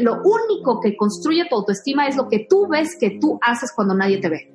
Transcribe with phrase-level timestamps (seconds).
[0.00, 3.94] lo único que construye tu autoestima es lo que tú ves que tú haces cuando
[3.94, 4.54] nadie te ve.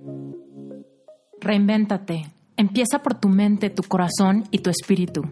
[1.41, 2.23] Reinvéntate.
[2.55, 5.23] Empieza por tu mente, tu corazón y tu espíritu.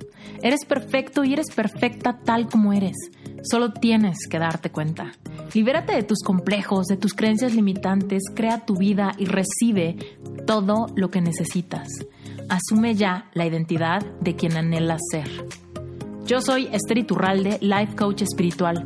[0.42, 2.96] Eres perfecto y eres perfecta tal como eres.
[3.44, 5.12] Solo tienes que darte cuenta.
[5.54, 9.98] Libérate de tus complejos, de tus creencias limitantes, crea tu vida y recibe
[10.48, 11.88] todo lo que necesitas.
[12.50, 15.30] Asume ya la identidad de quien anhelas ser.
[16.26, 18.86] Yo soy Esther Iturralde, Life Coach Espiritual.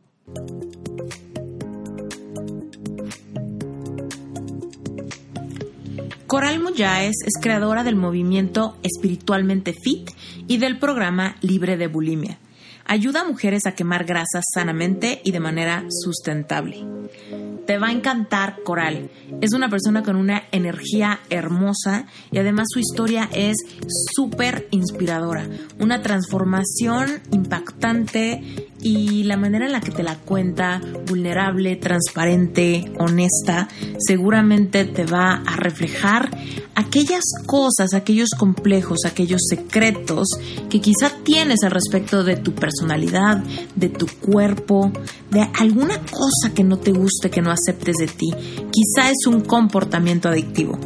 [6.31, 10.11] Coral Muyáez es creadora del movimiento Espiritualmente Fit
[10.47, 12.37] y del programa Libre de Bulimia.
[12.85, 16.85] Ayuda a mujeres a quemar grasas sanamente y de manera sustentable.
[17.67, 19.11] Te va a encantar Coral.
[19.41, 23.57] Es una persona con una energía hermosa y además su historia es
[24.15, 25.49] súper inspiradora.
[25.79, 33.67] Una transformación impactante y la manera en la que te la cuenta, vulnerable, transparente, honesta,
[33.99, 36.29] seguramente te va a reflejar
[36.75, 40.27] aquellas cosas, aquellos complejos, aquellos secretos
[40.69, 43.43] que quizá tienes al respecto de tu personalidad,
[43.75, 44.91] de tu cuerpo,
[45.29, 48.31] de alguna cosa que no te guste, que no aceptes de ti.
[48.71, 50.77] Quizá es un comportamiento adictivo.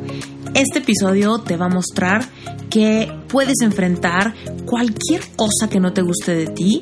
[0.54, 2.26] Este episodio te va a mostrar
[2.70, 4.34] que puedes enfrentar
[4.66, 6.82] cualquier cosa que no te guste de ti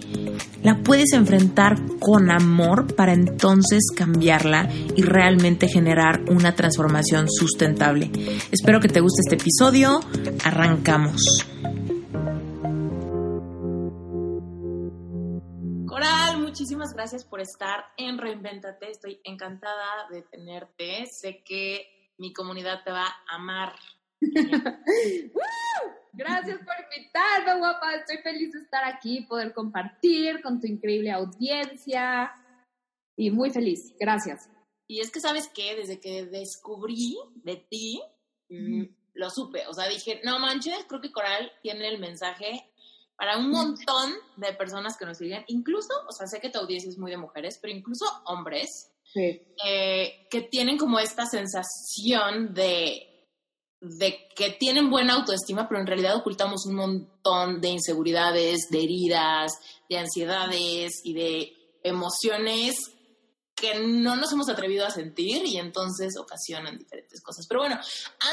[0.64, 8.10] la puedes enfrentar con amor para entonces cambiarla y realmente generar una transformación sustentable.
[8.52, 10.00] Espero que te guste este episodio.
[10.44, 11.22] Arrancamos.
[15.86, 18.90] Coral, muchísimas gracias por estar en Reinventate.
[18.90, 21.06] Estoy encantada de tenerte.
[21.08, 23.74] Sé que mi comunidad te va a amar.
[26.14, 27.96] Gracias por invitarme, guapa.
[27.96, 32.32] Estoy feliz de estar aquí, poder compartir con tu increíble audiencia.
[33.16, 33.96] Y muy feliz.
[34.00, 34.50] Gracias.
[34.88, 35.76] Y es que, ¿sabes qué?
[35.76, 38.02] Desde que descubrí de ti,
[38.50, 38.84] mm,
[39.16, 39.66] lo supe.
[39.68, 42.70] O sea, dije, no manches, creo que Coral tiene el mensaje
[43.16, 45.44] para un montón de personas que nos siguen.
[45.48, 48.90] Incluso, o sea, sé que tu audiencia es muy de mujeres, pero incluso hombres.
[49.16, 53.13] Eh, que tienen como esta sensación de
[53.84, 59.52] de que tienen buena autoestima, pero en realidad ocultamos un montón de inseguridades, de heridas,
[59.90, 62.76] de ansiedades y de emociones
[63.54, 67.46] que no nos hemos atrevido a sentir y entonces ocasionan diferentes cosas.
[67.46, 67.76] Pero bueno,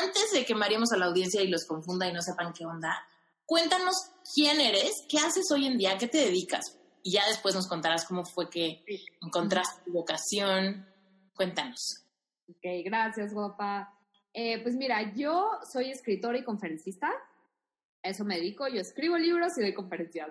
[0.01, 3.05] antes de que mareemos a la audiencia y los confunda y no sepan qué onda,
[3.45, 3.97] cuéntanos
[4.33, 6.79] quién eres, qué haces hoy en día, qué te dedicas.
[7.03, 8.85] Y ya después nos contarás cómo fue que
[9.21, 10.87] encontraste tu vocación.
[11.35, 12.05] Cuéntanos.
[12.49, 14.00] Ok, gracias, guapa.
[14.33, 17.11] Eh, pues mira, yo soy escritora y conferencista.
[18.03, 18.67] Eso me dedico.
[18.69, 20.31] Yo escribo libros y doy conferencias.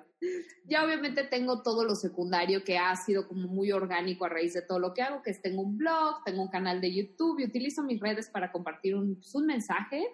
[0.65, 4.63] Ya obviamente tengo todo lo secundario que ha sido como muy orgánico a raíz de
[4.63, 7.45] todo lo que hago, que es tengo un blog, tengo un canal de YouTube y
[7.45, 10.07] utilizo mis redes para compartir un, pues, un mensaje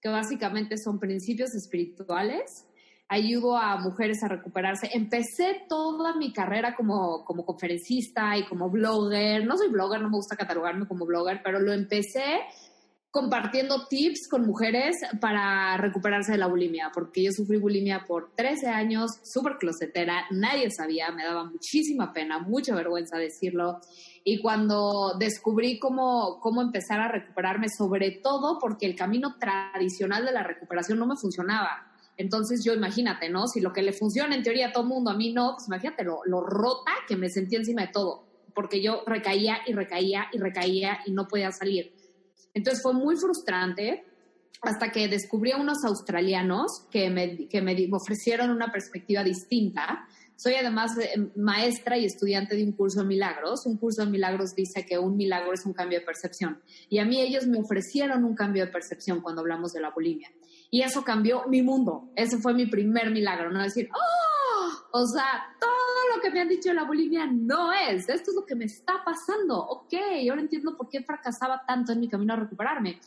[0.00, 2.66] que básicamente son principios espirituales
[3.12, 4.88] ayudo a mujeres a recuperarse.
[4.94, 9.44] Empecé toda mi carrera como, como conferencista y como blogger.
[9.44, 12.40] No soy blogger, no me gusta catalogarme como blogger, pero lo empecé
[13.12, 18.68] compartiendo tips con mujeres para recuperarse de la bulimia, porque yo sufrí bulimia por 13
[18.68, 23.80] años, súper closetera, nadie sabía, me daba muchísima pena, mucha vergüenza decirlo.
[24.24, 30.32] Y cuando descubrí cómo, cómo empezar a recuperarme, sobre todo porque el camino tradicional de
[30.32, 31.92] la recuperación no me funcionaba.
[32.16, 33.46] Entonces yo imagínate, ¿no?
[33.46, 36.02] Si lo que le funciona en teoría a todo mundo, a mí no, pues imagínate
[36.02, 38.24] lo, lo rota que me sentí encima de todo,
[38.54, 41.92] porque yo recaía y recaía y recaía y no podía salir.
[42.54, 44.04] Entonces fue muy frustrante
[44.60, 50.06] hasta que descubrí a unos australianos que me, que me ofrecieron una perspectiva distinta.
[50.36, 50.92] Soy además
[51.36, 53.66] maestra y estudiante de un curso de milagros.
[53.66, 56.60] Un curso de milagros dice que un milagro es un cambio de percepción.
[56.88, 60.30] Y a mí ellos me ofrecieron un cambio de percepción cuando hablamos de la bulimia.
[60.70, 62.10] Y eso cambió mi mundo.
[62.16, 63.50] Ese fue mi primer milagro.
[63.50, 64.31] No decir, ¡oh!
[64.94, 68.06] O sea, todo lo que me han dicho de la bulimia no es.
[68.10, 69.58] Esto es lo que me está pasando.
[69.58, 69.94] Ok,
[70.28, 73.00] ahora entiendo por qué fracasaba tanto en mi camino a recuperarme.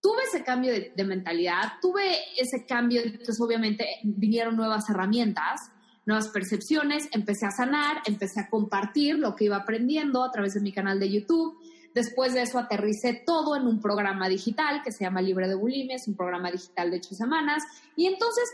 [0.00, 2.04] Tuve ese cambio de, mentalidad, tuve
[2.36, 5.72] ese cambio, entonces obviamente vinieron nuevas herramientas,
[6.06, 10.60] nuevas percepciones, empecé a sanar, empecé a compartir lo que iba aprendiendo a través de
[10.60, 11.58] mi canal de YouTube.
[11.94, 15.96] Después de eso aterricé todo en un programa digital que se llama Libre de Bulimia,
[15.96, 17.64] es un programa digital de ocho semanas.
[17.96, 18.44] Y entonces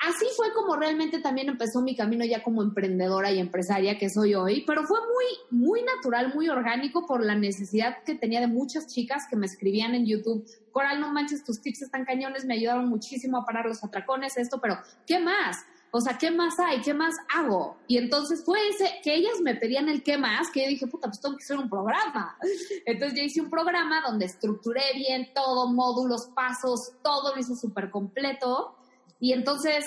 [0.00, 4.34] así fue como realmente también empezó mi camino ya como emprendedora y empresaria que soy
[4.34, 8.86] hoy, pero fue muy, muy natural, muy orgánico por la necesidad que tenía de muchas
[8.86, 12.88] chicas que me escribían en YouTube, Coral, no manches, tus tips están cañones, me ayudaron
[12.88, 15.64] muchísimo a parar los atracones, esto, pero ¿qué más?
[15.90, 16.82] O sea, ¿qué más hay?
[16.82, 17.78] ¿Qué más hago?
[17.86, 21.08] Y entonces fue ese, que ellas me pedían el qué más, que yo dije, puta,
[21.08, 22.36] pues tengo que hacer un programa.
[22.84, 27.90] Entonces yo hice un programa donde estructuré bien todo, módulos, pasos, todo lo hice súper
[27.90, 28.77] completo
[29.20, 29.84] y entonces,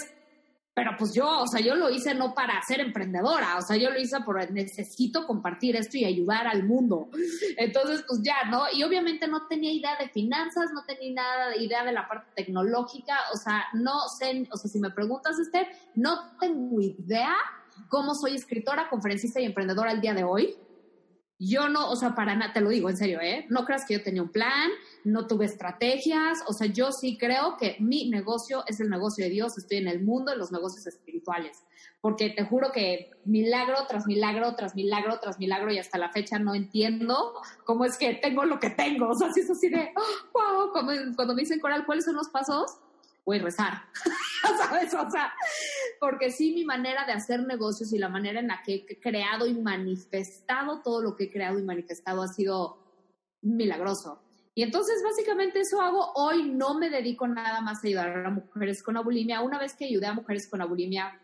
[0.74, 3.90] pero pues yo, o sea, yo lo hice no para ser emprendedora, o sea, yo
[3.90, 7.10] lo hice por necesito compartir esto y ayudar al mundo.
[7.58, 8.64] Entonces, pues ya, ¿no?
[8.74, 12.32] Y obviamente no tenía idea de finanzas, no tenía nada de idea de la parte
[12.36, 17.36] tecnológica, o sea, no sé, o sea, si me preguntas, Esther, no tengo idea
[17.90, 20.56] cómo soy escritora, conferencista y emprendedora el día de hoy.
[21.44, 23.48] Yo no, o sea, para nada, te lo digo en serio, ¿eh?
[23.50, 24.70] No creas que yo tenía un plan,
[25.04, 29.32] no tuve estrategias, o sea, yo sí creo que mi negocio es el negocio de
[29.32, 31.58] Dios, estoy en el mundo de los negocios espirituales,
[32.00, 36.38] porque te juro que milagro tras milagro, tras milagro, tras milagro, y hasta la fecha
[36.38, 37.34] no entiendo
[37.66, 39.92] cómo es que tengo lo que tengo, o sea, si es así de,
[40.34, 42.78] wow, como cuando me dicen, Coral, ¿cuáles son los pasos?
[43.26, 43.74] Voy a rezar,
[44.58, 44.94] ¿sabes?
[44.94, 45.34] O sea,
[46.00, 49.48] porque sí mi manera de hacer negocios y la manera en la que he creado
[49.48, 52.78] y manifestado todo lo que he creado y manifestado ha sido
[53.42, 54.22] milagroso.
[54.54, 56.12] Y entonces básicamente eso hago.
[56.16, 59.42] Hoy no me dedico nada más a ayudar a mujeres con abulimia.
[59.42, 61.20] Una vez que ayudé a mujeres con abulimia,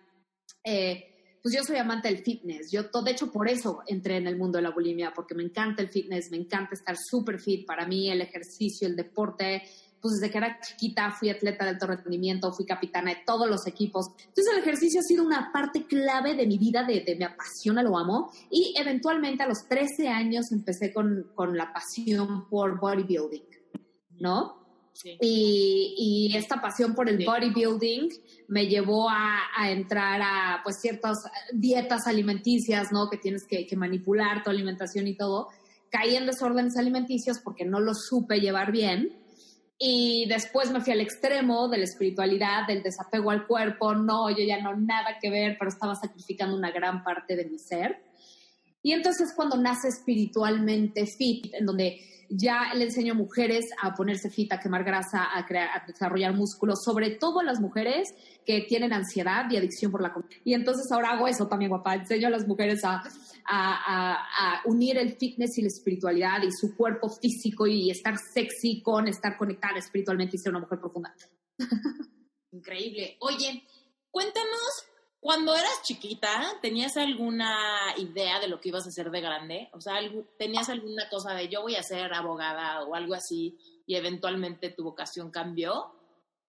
[0.63, 2.71] eh, pues yo soy amante del fitness.
[2.71, 5.81] Yo, de hecho, por eso entré en el mundo de la bulimia, porque me encanta
[5.81, 7.65] el fitness, me encanta estar súper fit.
[7.65, 9.63] Para mí el ejercicio, el deporte,
[10.01, 13.65] pues desde que era chiquita fui atleta de alto rendimiento, fui capitana de todos los
[13.67, 14.07] equipos.
[14.19, 17.81] Entonces el ejercicio ha sido una parte clave de mi vida, de, de me apasiona,
[17.81, 18.31] lo amo.
[18.51, 23.43] Y eventualmente a los 13 años empecé con, con la pasión por bodybuilding,
[24.19, 24.65] ¿no?
[24.93, 25.15] Sí.
[25.21, 28.09] Y, y, esta pasión por el bodybuilding
[28.47, 31.19] me llevó a, a, entrar a pues ciertas
[31.53, 33.07] dietas alimenticias, ¿no?
[33.07, 35.49] Que tienes que, que manipular tu alimentación y todo.
[35.91, 39.26] Caí en desórdenes alimenticios porque no lo supe llevar bien
[39.79, 43.93] y después me fui al extremo de la espiritualidad, del desapego al cuerpo.
[43.93, 47.59] No, yo ya no nada que ver, pero estaba sacrificando una gran parte de mi
[47.59, 48.01] ser.
[48.81, 54.29] Y entonces cuando nace espiritualmente fit, en donde ya le enseño a mujeres a ponerse
[54.29, 58.13] fit, a quemar grasa, a, crear, a desarrollar músculos, sobre todo las mujeres
[58.45, 60.29] que tienen ansiedad y adicción por la comida.
[60.43, 61.95] Y entonces ahora hago eso también, guapa.
[61.95, 63.01] Enseño a las mujeres a,
[63.47, 69.07] a, unir el fitness y la espiritualidad y su cuerpo físico y estar sexy con
[69.07, 71.15] estar conectada espiritualmente y ser una mujer profunda.
[72.51, 73.17] Increíble.
[73.21, 73.63] Oye,
[74.11, 74.87] cuéntanos
[75.19, 76.29] cuando eras chiquita,
[76.61, 77.57] ¿tenías alguna
[77.97, 79.69] idea de lo que ibas a hacer de grande?
[79.73, 79.95] O sea,
[80.37, 84.83] ¿tenías alguna cosa de yo voy a ser abogada o algo así y eventualmente tu
[84.83, 85.91] vocación cambió?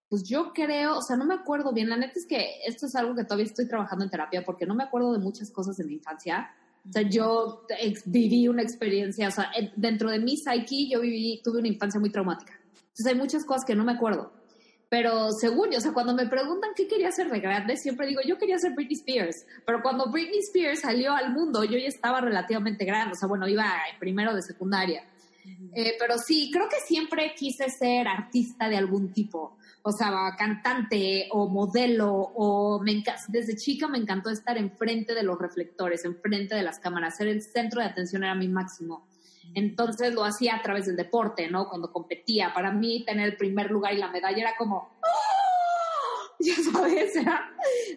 [0.08, 1.88] Pues yo creo, o sea, no me acuerdo bien.
[1.88, 4.74] La neta es que esto es algo que todavía estoy trabajando en terapia porque no
[4.74, 6.50] me acuerdo de muchas cosas de mi infancia.
[6.88, 7.66] O sea, yo
[8.06, 12.10] viví una experiencia, o sea, dentro de mi psyche yo viví, tuve una infancia muy
[12.10, 12.58] traumática.
[12.74, 14.32] Entonces hay muchas cosas que no me acuerdo.
[14.90, 18.22] Pero según yo, o sea, cuando me preguntan qué quería hacer de grande, siempre digo,
[18.26, 19.44] yo quería ser Britney Spears.
[19.66, 23.12] Pero cuando Britney Spears salió al mundo, yo ya estaba relativamente grande.
[23.12, 23.66] O sea, bueno, iba
[23.98, 25.04] primero de secundaria.
[25.74, 29.57] Eh, pero sí, creo que siempre quise ser artista de algún tipo.
[29.82, 32.12] O sea, cantante o modelo.
[32.12, 37.16] O me desde chica me encantó estar enfrente de los reflectores, enfrente de las cámaras.
[37.16, 39.06] Ser el centro de atención era mi máximo.
[39.54, 41.68] Entonces lo hacía a través del deporte, ¿no?
[41.68, 42.52] Cuando competía.
[42.52, 45.38] Para mí tener el primer lugar y la medalla era como, ¡Oh!
[46.40, 47.14] ya sabes,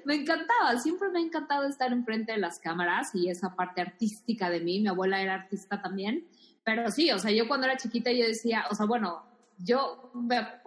[0.04, 4.50] me encantaba, siempre me ha encantado estar enfrente de las cámaras y esa parte artística
[4.50, 4.80] de mí.
[4.80, 6.26] Mi abuela era artista también.
[6.64, 9.24] Pero sí, o sea, yo cuando era chiquita yo decía, o sea, bueno,
[9.64, 10.12] yo,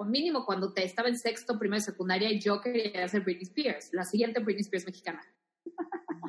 [0.07, 4.41] mínimo cuando te estaba en sexto, primero secundaria, yo quería ser Britney Spears, la siguiente
[4.41, 5.21] Britney Spears mexicana.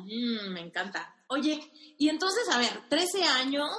[0.04, 1.14] Mm, me encanta.
[1.28, 1.60] Oye,
[1.98, 3.70] y entonces, a ver, 13 años,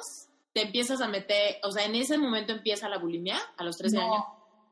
[0.54, 3.98] te empiezas a meter, o sea, en ese momento empieza la bulimia, a los 13
[3.98, 4.24] años.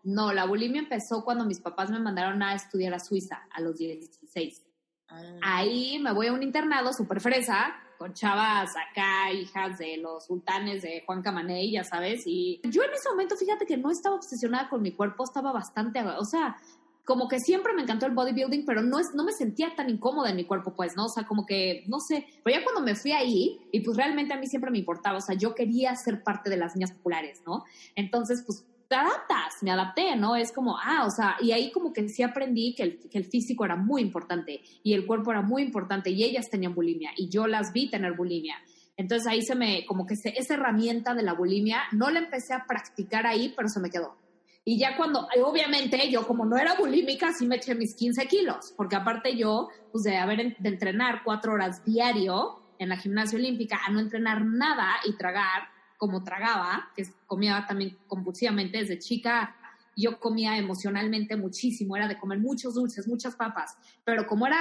[0.04, 3.78] No, la bulimia empezó cuando mis papás me mandaron a estudiar a Suiza a los
[3.78, 4.64] 16.
[5.08, 5.22] Ah.
[5.42, 10.82] Ahí me voy a un internado súper fresa, con chavas acá, hijas de los sultanes
[10.82, 14.70] de Juan Camaney, ya sabes, y yo en ese momento, fíjate que no estaba obsesionada
[14.70, 16.58] con mi cuerpo, estaba bastante, o sea,
[17.06, 20.32] como que siempre me encantó el bodybuilding, pero no, es, no me sentía tan incómoda
[20.32, 21.06] en mi cuerpo, pues, ¿no?
[21.06, 24.34] O sea, como que, no sé, pero ya cuando me fui ahí, y pues realmente
[24.34, 27.44] a mí siempre me importaba, o sea, yo quería ser parte de las niñas populares,
[27.46, 27.64] ¿no?
[27.96, 30.36] Entonces, pues, te adaptas, me adapté, ¿no?
[30.36, 33.76] Es como, ah, o sea, y ahí como que sí aprendí que el, físico era
[33.76, 37.74] muy importante y el cuerpo era muy importante y ellas tenían bulimia y yo las
[37.74, 38.56] vi tener bulimia.
[38.98, 42.54] Entonces ahí se me, como que se, esa herramienta de la bulimia, no la empecé
[42.54, 44.16] a practicar ahí, pero se me quedó.
[44.64, 48.74] Y ya cuando, obviamente, yo como no era bulímica, sí me eché mis 15 kilos,
[48.76, 53.80] porque aparte yo, pues de haber de entrenar cuatro horas diario en la gimnasia olímpica,
[53.86, 55.75] a no entrenar nada y tragar
[56.06, 59.56] como tragaba, que comía también compulsivamente desde chica,
[59.98, 64.60] yo comía emocionalmente muchísimo, era de comer muchos dulces, muchas papas, pero como era,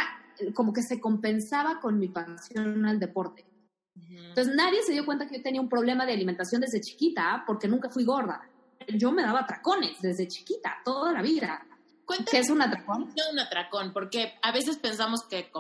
[0.54, 3.44] como que se compensaba con mi pasión al deporte.
[3.96, 7.68] Entonces nadie se dio cuenta que yo tenía un problema de alimentación desde chiquita porque
[7.68, 8.42] nunca fui gorda
[8.88, 11.66] yo me daba tracones desde chiquita, toda la vida.
[12.30, 13.06] ¿Qué es un atracón?
[13.14, 13.92] ¿Qué es un atracón?
[13.92, 15.50] Porque a veces pensamos que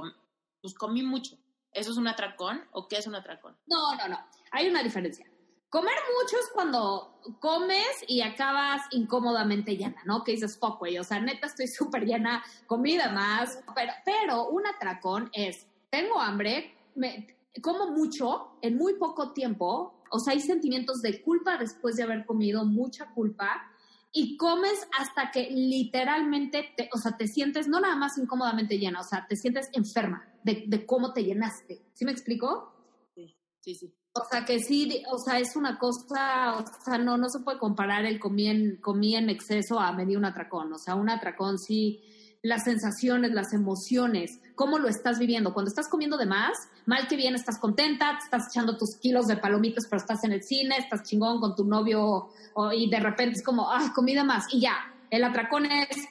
[0.60, 1.36] pues comí mucho.
[1.72, 3.56] ¿Eso es un atracón o qué es un atracón?
[3.66, 4.18] No, no, no.
[4.52, 5.26] Hay una diferencia.
[5.74, 10.22] Comer mucho es cuando comes y acabas incómodamente llena, ¿no?
[10.22, 13.58] Que dices, fuck, güey, o sea, neta estoy súper llena, comida más.
[13.74, 20.20] Pero, pero un atracón es, tengo hambre, me, como mucho en muy poco tiempo o
[20.20, 23.68] sea, hay sentimientos de culpa después de haber comido, mucha culpa,
[24.12, 29.00] y comes hasta que literalmente, te, o sea, te sientes no nada más incómodamente llena,
[29.00, 31.82] o sea, te sientes enferma de, cómo te llenaste.
[31.94, 32.72] ¿Sí me explico?
[33.16, 33.94] Sí, sí, sí.
[34.16, 37.58] O sea, que sí, o sea, es una cosa, o sea, no, no se puede
[37.58, 40.72] comparar el comí en, comí en exceso a medir un atracón.
[40.72, 42.00] O sea, un atracón sí
[42.44, 45.54] las sensaciones, las emociones, cómo lo estás viviendo.
[45.54, 46.52] Cuando estás comiendo de más,
[46.84, 50.42] mal que bien estás contenta, estás echando tus kilos de palomitas, pero estás en el
[50.42, 52.28] cine, estás chingón con tu novio
[52.76, 54.44] y de repente es como, ay, comida más.
[54.52, 54.76] Y ya,
[55.08, 56.06] el atracón es,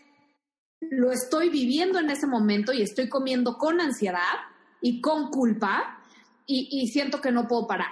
[0.81, 4.39] lo estoy viviendo en ese momento y estoy comiendo con ansiedad
[4.81, 5.99] y con culpa
[6.45, 7.91] y, siento que no puedo parar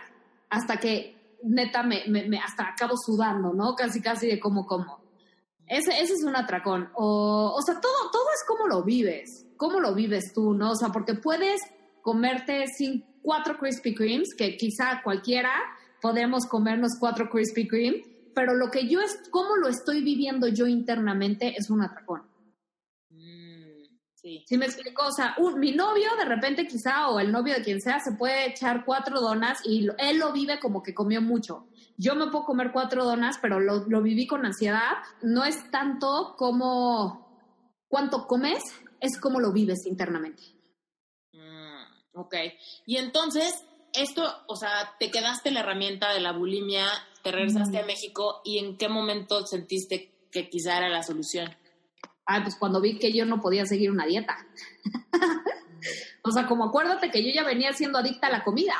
[0.49, 2.03] hasta que neta me,
[2.39, 3.75] hasta acabo sudando, ¿no?
[3.75, 5.01] Casi, casi de cómo como.
[5.67, 6.89] Ese, ese es un atracón.
[6.95, 9.45] O, o sea, todo, todo es como lo vives.
[9.55, 10.71] ¿Cómo lo vives tú, no?
[10.71, 11.61] O sea, porque puedes
[12.01, 15.51] comerte sin cuatro Krispy Kremes, que quizá cualquiera
[16.01, 18.03] podemos comernos cuatro Krispy Kreme,
[18.33, 22.23] pero lo que yo es, cómo lo estoy viviendo yo internamente es un atracón.
[24.21, 24.43] Sí.
[24.47, 25.03] ¿Sí me explico?
[25.07, 28.11] O sea, un, mi novio de repente quizá, o el novio de quien sea, se
[28.13, 31.67] puede echar cuatro donas y él lo vive como que comió mucho.
[31.97, 34.97] Yo me puedo comer cuatro donas, pero lo, lo viví con ansiedad.
[35.21, 37.31] No es tanto como
[37.87, 38.63] cuánto comes,
[38.99, 40.43] es como lo vives internamente.
[41.33, 42.35] Mm, ok.
[42.85, 46.85] Y entonces, esto, o sea, te quedaste la herramienta de la bulimia,
[47.23, 51.55] te regresaste a México y en qué momento sentiste que quizá era la solución?
[52.25, 54.37] Ah, pues cuando vi que yo no podía seguir una dieta.
[56.23, 58.75] o sea, como acuérdate que yo ya venía siendo adicta a la comida.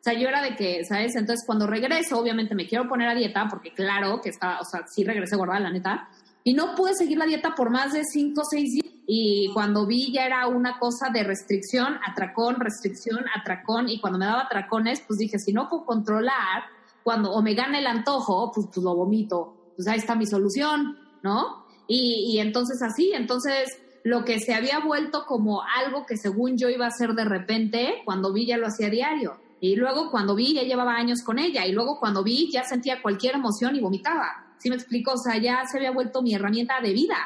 [0.00, 1.14] O sea, yo era de que, ¿sabes?
[1.14, 4.86] Entonces, cuando regreso, obviamente me quiero poner a dieta, porque claro que estaba, o sea,
[4.86, 6.08] sí regresé gorda, la neta,
[6.42, 8.94] y no pude seguir la dieta por más de cinco o seis días.
[9.06, 14.24] Y cuando vi ya era una cosa de restricción, atracón, restricción, atracón, y cuando me
[14.24, 16.64] daba atracones, pues dije, si no puedo controlar,
[17.02, 19.72] cuando o me gana el antojo, pues, pues lo vomito.
[19.76, 21.59] Pues ahí está mi solución, ¿no?
[21.92, 23.68] Y, y entonces así, entonces
[24.04, 28.02] lo que se había vuelto como algo que según yo iba a hacer de repente,
[28.04, 29.40] cuando vi ya lo hacía diario.
[29.60, 33.02] Y luego cuando vi ya llevaba años con ella y luego cuando vi ya sentía
[33.02, 34.54] cualquier emoción y vomitaba.
[34.58, 35.12] ¿Sí me explico?
[35.12, 37.16] O sea, ya se había vuelto mi herramienta de vida.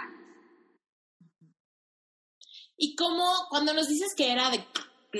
[2.76, 4.64] ¿Y cómo, cuando nos dices que era de,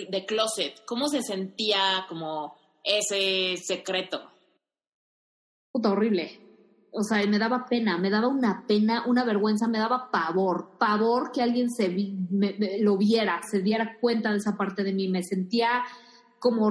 [0.08, 4.32] de closet, cómo se sentía como ese secreto?
[5.70, 6.43] Puta horrible.
[6.96, 11.32] O sea, me daba pena, me daba una pena, una vergüenza, me daba pavor, pavor
[11.32, 11.92] que alguien se
[12.80, 15.08] lo viera, se diera cuenta de esa parte de mí.
[15.08, 15.82] Me sentía
[16.38, 16.66] como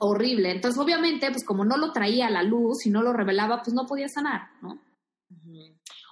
[0.00, 0.50] horrible.
[0.50, 3.72] Entonces, obviamente, pues como no lo traía a la luz y no lo revelaba, pues
[3.72, 4.82] no podía sanar, ¿no?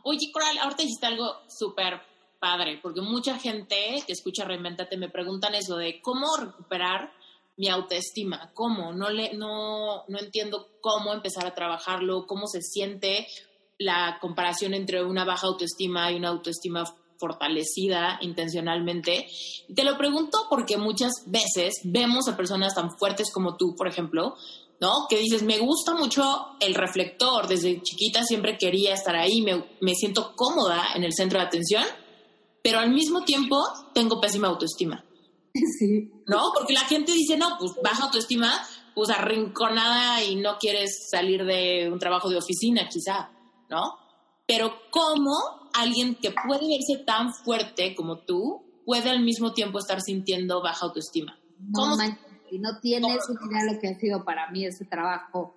[0.05, 2.01] Oye, Coral, ahorita dijiste algo súper
[2.41, 7.13] padre, porque mucha gente que escucha Reinventate me preguntan eso de cómo recuperar
[7.57, 13.27] mi autoestima, cómo, no, le, no, no entiendo cómo empezar a trabajarlo, cómo se siente
[13.79, 16.85] la comparación entre una baja autoestima y una autoestima
[17.19, 19.27] fortalecida intencionalmente.
[19.75, 24.35] Te lo pregunto porque muchas veces vemos a personas tan fuertes como tú, por ejemplo,
[24.81, 25.07] ¿no?
[25.09, 26.23] Que dices, me gusta mucho
[26.59, 31.39] el reflector, desde chiquita siempre quería estar ahí, me, me siento cómoda en el centro
[31.39, 31.85] de atención,
[32.63, 33.57] pero al mismo tiempo
[33.95, 35.05] tengo pésima autoestima.
[35.79, 36.11] Sí.
[36.27, 36.51] ¿No?
[36.57, 38.51] Porque la gente dice, no, pues baja autoestima,
[38.95, 43.31] pues arrinconada y no quieres salir de un trabajo de oficina, quizá,
[43.69, 43.99] ¿no?
[44.47, 50.01] Pero ¿cómo alguien que puede verse tan fuerte como tú puede al mismo tiempo estar
[50.01, 51.39] sintiendo baja autoestima.
[51.59, 51.97] No,
[52.51, 55.55] y no tienes idea de lo que ha sido para mí ese trabajo.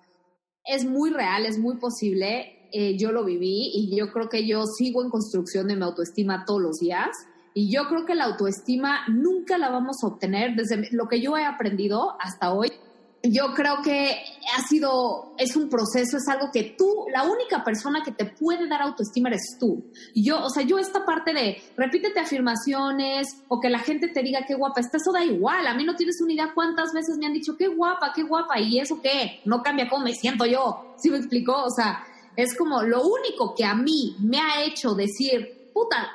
[0.64, 2.68] Es muy real, es muy posible.
[2.72, 6.44] Eh, yo lo viví y yo creo que yo sigo en construcción de mi autoestima
[6.46, 7.10] todos los días.
[7.58, 11.38] Y yo creo que la autoestima nunca la vamos a obtener desde lo que yo
[11.38, 12.70] he aprendido hasta hoy
[13.22, 14.22] yo creo que
[14.56, 18.68] ha sido, es un proceso, es algo que tú, la única persona que te puede
[18.68, 19.84] dar autoestima eres tú.
[20.14, 24.44] Yo, o sea, yo esta parte de repítete afirmaciones o que la gente te diga
[24.46, 25.66] qué guapa está, eso da igual.
[25.66, 28.60] A mí no tienes una idea cuántas veces me han dicho qué guapa, qué guapa,
[28.60, 30.94] y eso qué, no cambia cómo me siento yo.
[30.98, 31.64] ¿Sí me explicó?
[31.64, 32.04] O sea,
[32.36, 36.12] es como lo único que a mí me ha hecho decir, puta,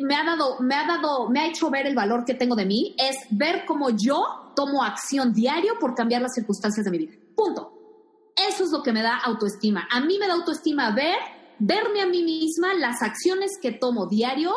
[0.00, 2.66] me ha dado, me ha dado, me ha hecho ver el valor que tengo de
[2.66, 7.16] mí, es ver cómo yo tomo acción diario por cambiar las circunstancias de mi vida.
[7.34, 7.72] Punto.
[8.36, 9.88] Eso es lo que me da autoestima.
[9.90, 11.16] A mí me da autoestima ver,
[11.58, 14.52] verme a mí misma las acciones que tomo diario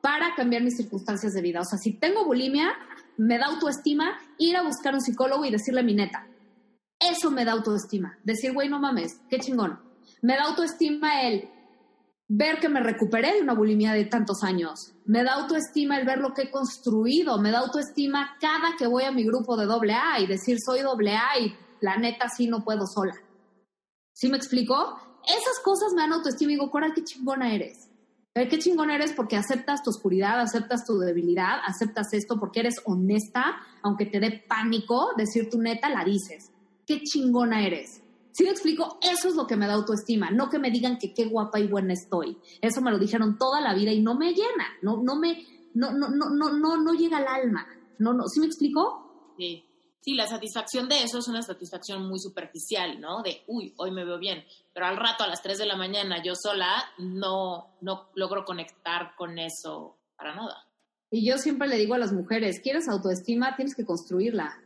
[0.00, 1.60] para cambiar mis circunstancias de vida.
[1.60, 2.72] O sea, si tengo bulimia,
[3.16, 6.26] me da autoestima ir a buscar un psicólogo y decirle mi neta.
[6.98, 8.18] Eso me da autoestima.
[8.24, 9.80] Decir, güey, no mames, qué chingón.
[10.20, 11.48] Me da autoestima el
[12.34, 14.94] ver que me recuperé de una bulimia de tantos años.
[15.04, 17.38] Me da autoestima el ver lo que he construido.
[17.38, 20.80] Me da autoestima cada que voy a mi grupo de doble A y decir soy
[20.80, 23.14] doble A y la neta sí no puedo sola.
[24.14, 24.74] ¿Sí me explico?
[25.26, 27.90] Esas cosas me dan autoestima y digo, Coral, qué chingona eres.
[28.34, 32.76] Eh, qué chingona eres porque aceptas tu oscuridad, aceptas tu debilidad, aceptas esto porque eres
[32.86, 36.50] honesta, aunque te dé pánico decir tu neta, la dices.
[36.86, 38.02] Qué chingona eres.
[38.32, 41.12] Si me explico, eso es lo que me da autoestima, no que me digan que
[41.12, 42.38] qué guapa y buena estoy.
[42.60, 45.92] Eso me lo dijeron toda la vida y no me llena, no, no me, no,
[45.92, 47.66] no, no, no, no, no llega al alma.
[47.98, 49.34] No, no, ¿sí me explico?
[49.38, 49.64] Sí.
[50.00, 53.22] Sí, la satisfacción de eso es una satisfacción muy superficial, ¿no?
[53.22, 54.42] De, uy, hoy me veo bien,
[54.74, 59.14] pero al rato a las 3 de la mañana yo sola no, no logro conectar
[59.16, 60.66] con eso para nada.
[61.08, 63.54] Y yo siempre le digo a las mujeres, ¿quieres autoestima?
[63.54, 64.60] Tienes que construirla.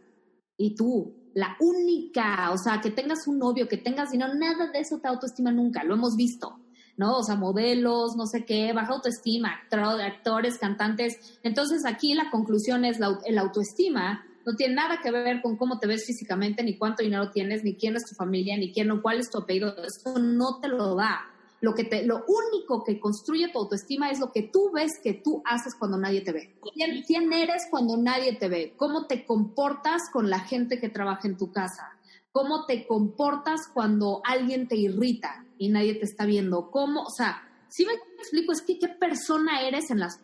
[0.56, 4.80] Y tú, la única, o sea, que tengas un novio, que tengas dinero, nada de
[4.80, 6.60] eso te autoestima nunca, lo hemos visto,
[6.96, 7.18] ¿no?
[7.18, 11.38] O sea, modelos, no sé qué, baja autoestima, actores, cantantes.
[11.42, 15.78] Entonces aquí la conclusión es la, el autoestima no tiene nada que ver con cómo
[15.78, 19.02] te ves físicamente, ni cuánto dinero tienes, ni quién es tu familia, ni quién o
[19.02, 19.76] cuál es tu apellido.
[19.84, 21.20] Eso no te lo da.
[21.60, 25.14] Lo, que te, lo único que construye tu autoestima es lo que tú ves que
[25.14, 26.54] tú haces cuando nadie te ve.
[26.74, 28.74] ¿Quién, ¿Quién, eres cuando nadie te ve?
[28.76, 31.98] ¿Cómo te comportas con la gente que trabaja en tu casa?
[32.30, 36.70] ¿Cómo te comportas cuando alguien te irrita y nadie te está viendo?
[36.70, 37.04] ¿Cómo?
[37.04, 40.20] O sea, si me explico, es que qué persona eres en las,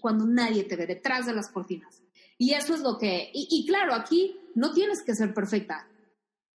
[0.00, 2.02] cuando nadie te ve, detrás de las cortinas.
[2.36, 5.86] Y eso es lo que, y claro, aquí no tienes que ser perfecta,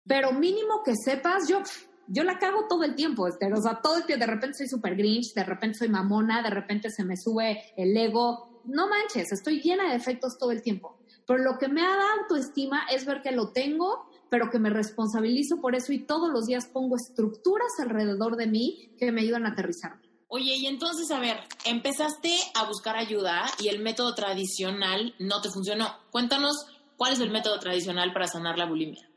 [0.09, 1.61] pero mínimo que sepas, yo
[2.09, 4.69] yo la cago todo el tiempo, este, o sea, todo el tiempo, de repente soy
[4.69, 8.63] súper grinch, de repente soy mamona, de repente se me sube el ego.
[8.65, 10.99] No manches, estoy llena de efectos todo el tiempo.
[11.27, 14.71] Pero lo que me ha dado autoestima es ver que lo tengo, pero que me
[14.71, 19.45] responsabilizo por eso y todos los días pongo estructuras alrededor de mí que me ayudan
[19.45, 20.09] a aterrizarme.
[20.29, 25.51] Oye, y entonces, a ver, empezaste a buscar ayuda y el método tradicional no te
[25.51, 25.89] funcionó.
[26.11, 26.67] Cuéntanos
[26.97, 29.09] cuál es el método tradicional para sanar la bulimia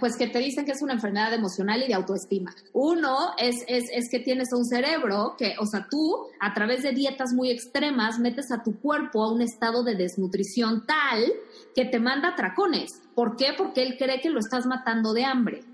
[0.00, 2.54] pues que te dicen que es una enfermedad emocional y de autoestima.
[2.72, 6.92] Uno es, es, es, que tienes un cerebro que, o sea, tú a través de
[6.92, 11.32] dietas muy extremas metes a tu cuerpo a un estado de desnutrición tal
[11.74, 12.90] que te manda tracones.
[13.14, 13.54] ¿Por qué?
[13.56, 15.64] Porque él cree que lo estás matando de hambre.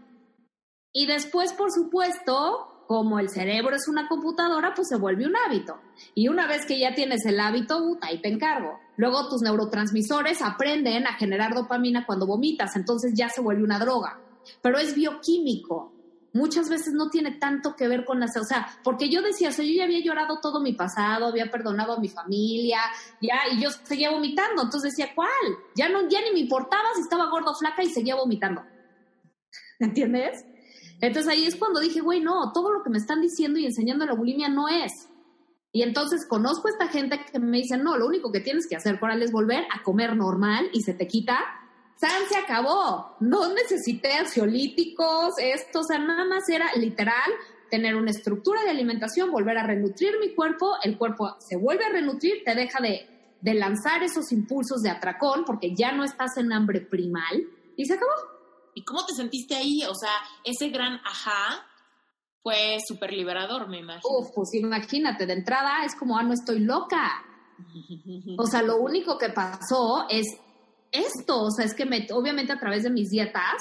[0.92, 5.78] Y después, por supuesto, como el cerebro es una computadora, pues se vuelve un hábito.
[6.14, 8.80] Y una vez que ya tienes el hábito, ahí te encargo.
[8.96, 14.18] Luego tus neurotransmisores aprenden a generar dopamina cuando vomitas, entonces ya se vuelve una droga.
[14.62, 15.92] Pero es bioquímico.
[16.32, 18.26] Muchas veces no tiene tanto que ver con la...
[18.26, 21.50] O sea, porque yo decía, o sea, yo ya había llorado todo mi pasado, había
[21.50, 22.80] perdonado a mi familia,
[23.20, 24.62] ya, y yo seguía vomitando.
[24.62, 25.28] Entonces decía, ¿cuál?
[25.76, 28.62] Ya, no, ya ni me importaba si estaba gordo o flaca y seguía vomitando.
[29.78, 30.46] ¿Entiendes?
[31.00, 34.04] Entonces ahí es cuando dije, güey, no, todo lo que me están diciendo y enseñando
[34.04, 35.08] la bulimia no es.
[35.70, 38.76] Y entonces conozco a esta gente que me dice, no, lo único que tienes que
[38.76, 41.38] hacer, Coral, es volver a comer normal y se te quita.
[41.96, 43.16] ¡San se acabó!
[43.20, 47.30] No necesité ansiolíticos, esto, o sea, nada más era literal
[47.70, 51.90] tener una estructura de alimentación, volver a renutrir mi cuerpo, el cuerpo se vuelve a
[51.90, 53.06] renutrir, te deja de,
[53.40, 57.44] de lanzar esos impulsos de atracón porque ya no estás en hambre primal
[57.76, 58.37] y se acabó.
[58.78, 59.82] ¿Y cómo te sentiste ahí?
[59.90, 60.12] O sea,
[60.44, 61.66] ese gran ajá
[62.44, 64.08] fue súper liberador, me imagino.
[64.08, 67.24] Uf, pues imagínate, de entrada es como, ah, no estoy loca.
[68.38, 70.28] O sea, lo único que pasó es
[70.92, 73.56] esto, o sea, es que me, obviamente a través de mis dietas,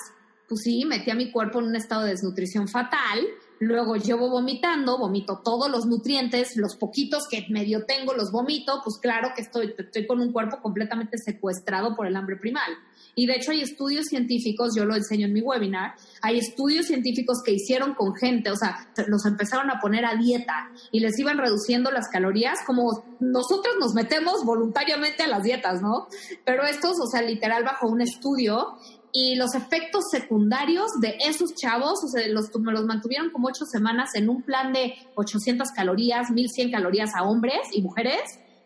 [0.48, 3.26] pues sí, metí a mi cuerpo en un estado de desnutrición fatal,
[3.60, 9.00] luego llevo vomitando, vomito todos los nutrientes, los poquitos que medio tengo los vomito, pues
[9.00, 12.72] claro que estoy, estoy con un cuerpo completamente secuestrado por el hambre primal.
[13.18, 17.42] Y de hecho hay estudios científicos, yo lo enseño en mi webinar, hay estudios científicos
[17.44, 21.40] que hicieron con gente, o sea, los empezaron a poner a dieta y les iban
[21.40, 26.08] reduciendo las calorías como nosotros nos metemos voluntariamente a las dietas, ¿no?
[26.46, 28.78] Pero estos, o sea, literal bajo un estudio
[29.12, 34.14] y los efectos secundarios de esos chavos, o sea, los, los mantuvieron como ocho semanas
[34.14, 38.22] en un plan de 800 calorías, 1100 calorías a hombres y mujeres,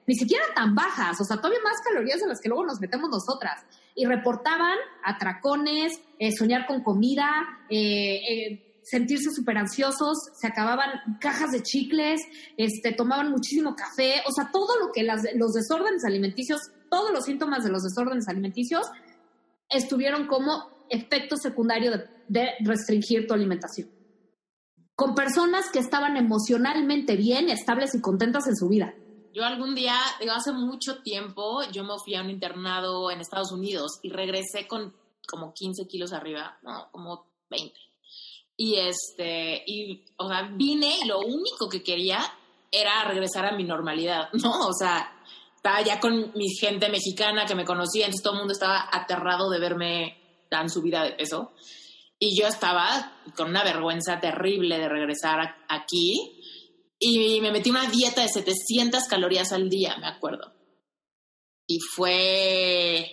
[0.05, 3.09] ni siquiera tan bajas, o sea, todavía más calorías de las que luego nos metemos
[3.09, 3.61] nosotras.
[3.95, 7.29] Y reportaban atracones, eh, soñar con comida,
[7.69, 12.21] eh, eh, sentirse súper ansiosos, se acababan cajas de chicles,
[12.57, 17.25] este, tomaban muchísimo café, o sea, todo lo que las, los desórdenes alimenticios, todos los
[17.25, 18.87] síntomas de los desórdenes alimenticios
[19.69, 21.91] estuvieron como efecto secundario
[22.27, 23.89] de, restringir tu alimentación.
[24.95, 28.93] Con personas que estaban emocionalmente bien, estables y contentas en su vida.
[29.33, 33.51] Yo algún día, digo, hace mucho tiempo, yo me fui a un internado en Estados
[33.51, 34.93] Unidos y regresé con
[35.27, 37.73] como 15 kilos arriba, no, como 20.
[38.57, 42.19] Y este, y, o sea, vine y lo único que quería
[42.69, 44.67] era regresar a mi normalidad, ¿no?
[44.67, 45.23] O sea,
[45.55, 49.49] estaba ya con mi gente mexicana que me conocía, entonces todo el mundo estaba aterrado
[49.49, 50.17] de verme
[50.49, 51.53] tan subida de peso.
[52.19, 56.40] Y yo estaba con una vergüenza terrible de regresar aquí
[57.03, 60.53] y me metí una dieta de 700 calorías al día, me acuerdo.
[61.67, 63.05] Y fue,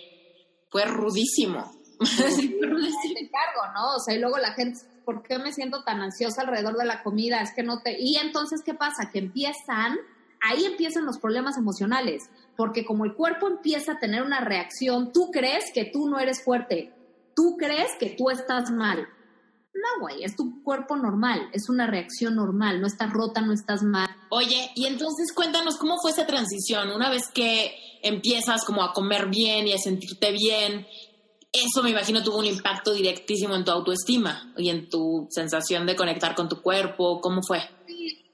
[0.69, 1.73] fue rudísimo.
[2.05, 3.29] Sí, fue rudísimo.
[3.29, 3.95] cargo, ¿no?
[3.97, 7.01] O sea, y luego la gente ¿por qué me siento tan ansiosa alrededor de la
[7.01, 7.41] comida?
[7.41, 7.97] Es que no te...
[7.99, 9.09] Y entonces, ¿qué pasa?
[9.11, 9.97] Que empiezan,
[10.39, 15.31] ahí empiezan los problemas emocionales, porque como el cuerpo empieza a tener una reacción, tú
[15.31, 16.93] crees que tú no eres fuerte,
[17.35, 19.07] tú crees que tú estás mal.
[19.73, 23.81] No, güey, es tu cuerpo normal, es una reacción normal, no estás rota, no estás
[23.83, 24.09] mal.
[24.29, 29.27] Oye, y entonces cuéntanos cómo fue esa transición, una vez que empiezas como a comer
[29.27, 30.85] bien y a sentirte bien
[31.51, 35.95] eso me imagino tuvo un impacto directísimo en tu autoestima y en tu sensación de
[35.95, 37.19] conectar con tu cuerpo.
[37.21, 37.59] ¿Cómo fue?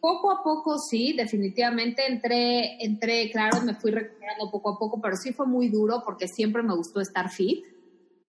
[0.06, 5.16] poco a poco sí, definitivamente entré, entré, claro, me fui recuperando poco a poco, pero
[5.16, 7.66] sí fue muy duro porque siempre me gustó estar fit.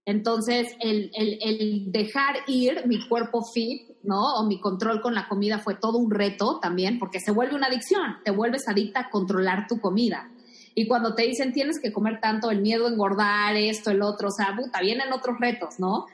[0.06, 4.36] Entonces, el, el, dejar ir mi cuerpo fit, ¿no?
[4.36, 7.66] O mi control con la comida fue todo un reto también, porque se vuelve una
[7.66, 10.30] adicción, te vuelves adicta a controlar tu comida.
[10.76, 14.28] Y cuando te dicen tienes que comer tanto, el miedo a engordar, esto, el otro,
[14.28, 16.06] o sea, puta, vienen otros retos, ¿no?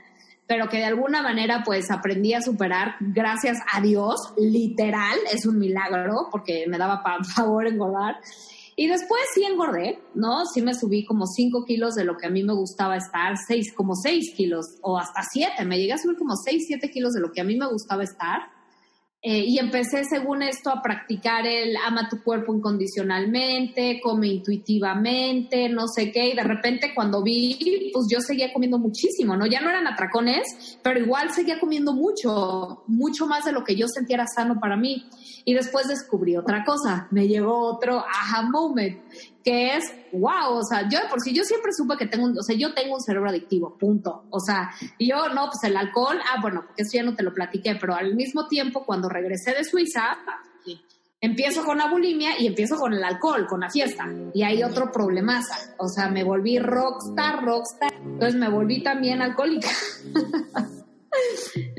[0.46, 5.58] Pero que de alguna manera pues aprendí a superar, gracias a Dios, literal, es un
[5.58, 7.02] milagro, porque me daba
[7.34, 8.16] favor engordar.
[8.82, 10.44] Y después sí engordé, ¿no?
[10.44, 13.74] Sí me subí como 5 kilos de lo que a mí me gustaba estar, 6,
[13.76, 17.20] como 6 kilos, o hasta 7, me llegué a subir como 6, 7 kilos de
[17.20, 18.40] lo que a mí me gustaba estar.
[19.22, 25.86] Eh, y empecé, según esto, a practicar el ama tu cuerpo incondicionalmente, come intuitivamente, no
[25.86, 26.30] sé qué.
[26.30, 29.46] Y de repente, cuando vi, pues yo seguía comiendo muchísimo, ¿no?
[29.46, 33.86] Ya no eran atracones, pero igual seguía comiendo mucho, mucho más de lo que yo
[33.86, 35.04] sentía sano para mí.
[35.44, 39.02] Y después descubrí otra cosa, me llegó otro aha moment,
[39.42, 42.42] que es, wow, o sea, yo por si yo siempre supe que tengo, un, o
[42.42, 44.24] sea, yo tengo un cerebro adictivo, punto.
[44.30, 47.34] O sea, yo no, pues el alcohol, ah, bueno, porque eso ya no te lo
[47.34, 50.18] platiqué, pero al mismo tiempo, cuando regresé de Suiza,
[51.22, 54.08] empiezo con la bulimia y empiezo con el alcohol, con la fiesta.
[54.34, 55.74] Y hay otro problemaza.
[55.78, 57.92] O sea, me volví rockstar, rockstar.
[57.94, 59.68] Entonces me volví también alcohólica.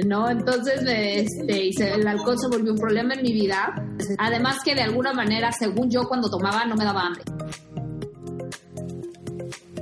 [0.06, 0.30] ¿no?
[0.30, 3.74] Entonces, este, el alcohol se volvió un problema en mi vida.
[4.18, 7.24] Además que de alguna manera, según yo, cuando tomaba no me daba hambre.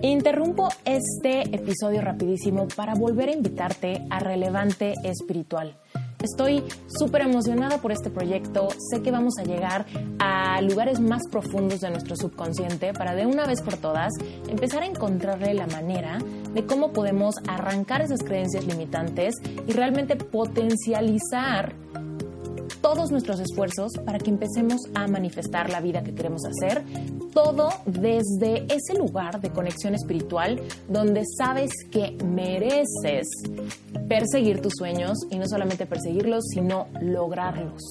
[0.04, 5.78] Interrumpo este episodio rapidísimo para volver a invitarte a Relevante Espiritual.
[6.24, 8.68] Estoy súper emocionada por este proyecto.
[8.90, 9.86] Sé que vamos a llegar
[10.20, 14.14] a lugares más profundos de nuestro subconsciente para de una vez por todas
[14.48, 16.20] empezar a encontrarle la manera
[16.54, 19.36] de cómo podemos arrancar esas creencias limitantes
[19.68, 21.74] y realmente potencializar
[22.82, 26.84] todos nuestros esfuerzos para que empecemos a manifestar la vida que queremos hacer,
[27.34, 33.28] todo desde ese lugar de conexión espiritual donde sabes que mereces
[34.12, 37.82] perseguir tus sueños y no solamente perseguirlos, sino lograrlos.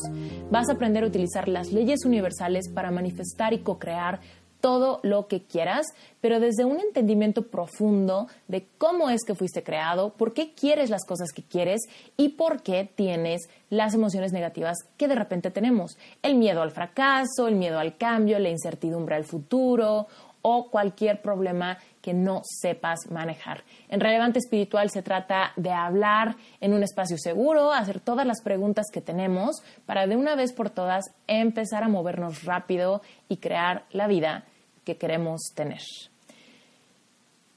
[0.50, 4.20] Vas a aprender a utilizar las leyes universales para manifestar y co-crear
[4.60, 5.86] todo lo que quieras,
[6.20, 11.06] pero desde un entendimiento profundo de cómo es que fuiste creado, por qué quieres las
[11.06, 11.80] cosas que quieres
[12.18, 15.96] y por qué tienes las emociones negativas que de repente tenemos.
[16.22, 20.06] El miedo al fracaso, el miedo al cambio, la incertidumbre al futuro
[20.42, 23.64] o cualquier problema que no sepas manejar.
[23.88, 28.86] En Relevante Espiritual se trata de hablar en un espacio seguro, hacer todas las preguntas
[28.92, 34.06] que tenemos para de una vez por todas empezar a movernos rápido y crear la
[34.06, 34.44] vida
[34.84, 35.80] que queremos tener.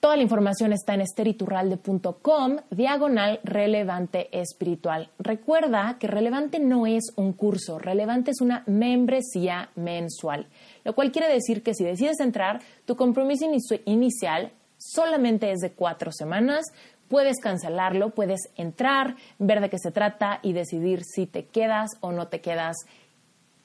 [0.03, 5.10] Toda la información está en esteriturralde.com, diagonal relevante espiritual.
[5.17, 10.47] Recuerda que relevante no es un curso, relevante es una membresía mensual,
[10.84, 13.46] lo cual quiere decir que si decides entrar, tu compromiso
[13.86, 16.65] inicial solamente es de cuatro semanas
[17.13, 22.12] puedes cancelarlo, puedes entrar, ver de qué se trata y decidir si te quedas o
[22.12, 22.76] no te quedas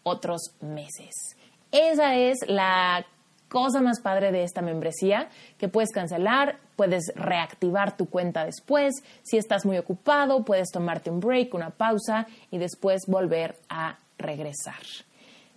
[0.03, 1.15] otros meses.
[1.73, 3.07] Esa es la
[3.49, 8.97] cosa más padre de esta membresía, que puedes cancelar, puedes reactivar tu cuenta después.
[9.23, 14.83] Si estás muy ocupado, puedes tomarte un break, una pausa y después volver a regresar.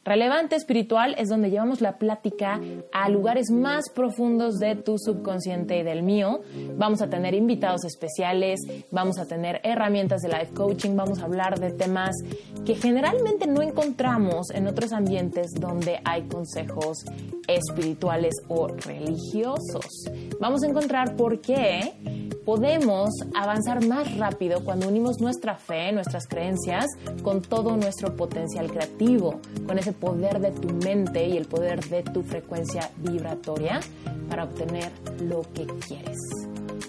[0.03, 2.59] Relevante espiritual es donde llevamos la plática
[2.91, 6.41] a lugares más profundos de tu subconsciente y del mío.
[6.75, 8.59] Vamos a tener invitados especiales,
[8.89, 12.15] vamos a tener herramientas de life coaching, vamos a hablar de temas
[12.65, 17.05] que generalmente no encontramos en otros ambientes donde hay consejos
[17.47, 19.85] espirituales o religiosos.
[20.39, 21.93] Vamos a encontrar por qué
[22.45, 26.85] podemos avanzar más rápido cuando unimos nuestra fe, nuestras creencias,
[27.23, 32.03] con todo nuestro potencial creativo, con ese poder de tu mente y el poder de
[32.03, 33.79] tu frecuencia vibratoria
[34.29, 36.17] para obtener lo que quieres.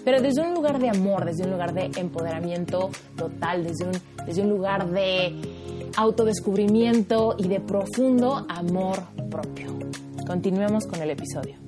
[0.03, 3.93] Pero desde un lugar de amor, desde un lugar de empoderamiento total, desde un,
[4.25, 5.33] desde un lugar de
[5.95, 9.77] autodescubrimiento y de profundo amor propio.
[10.27, 11.62] Continuemos con el episodio.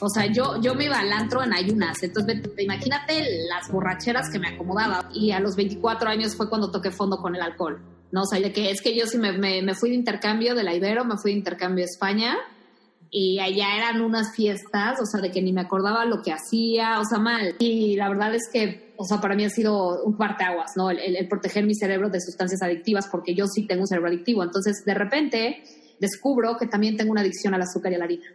[0.00, 2.02] O sea, yo, yo me iba al antro en ayunas.
[2.02, 5.08] Entonces, imagínate las borracheras que me acomodaba.
[5.12, 7.80] Y a los 24 años fue cuando toqué fondo con el alcohol.
[8.10, 10.62] No, o sea, de que es que yo sí me, me, fui de intercambio de
[10.62, 12.36] la Ibero, me fui de intercambio a España.
[13.10, 16.98] Y allá eran unas fiestas, o sea, de que ni me acordaba lo que hacía,
[17.00, 17.54] o sea, mal.
[17.60, 20.90] Y la verdad es que, o sea, para mí ha sido un parteaguas, ¿no?
[20.90, 24.42] El, el proteger mi cerebro de sustancias adictivas, porque yo sí tengo un cerebro adictivo.
[24.42, 25.62] Entonces, de repente,
[26.00, 28.26] descubro que también tengo una adicción al azúcar y a la harina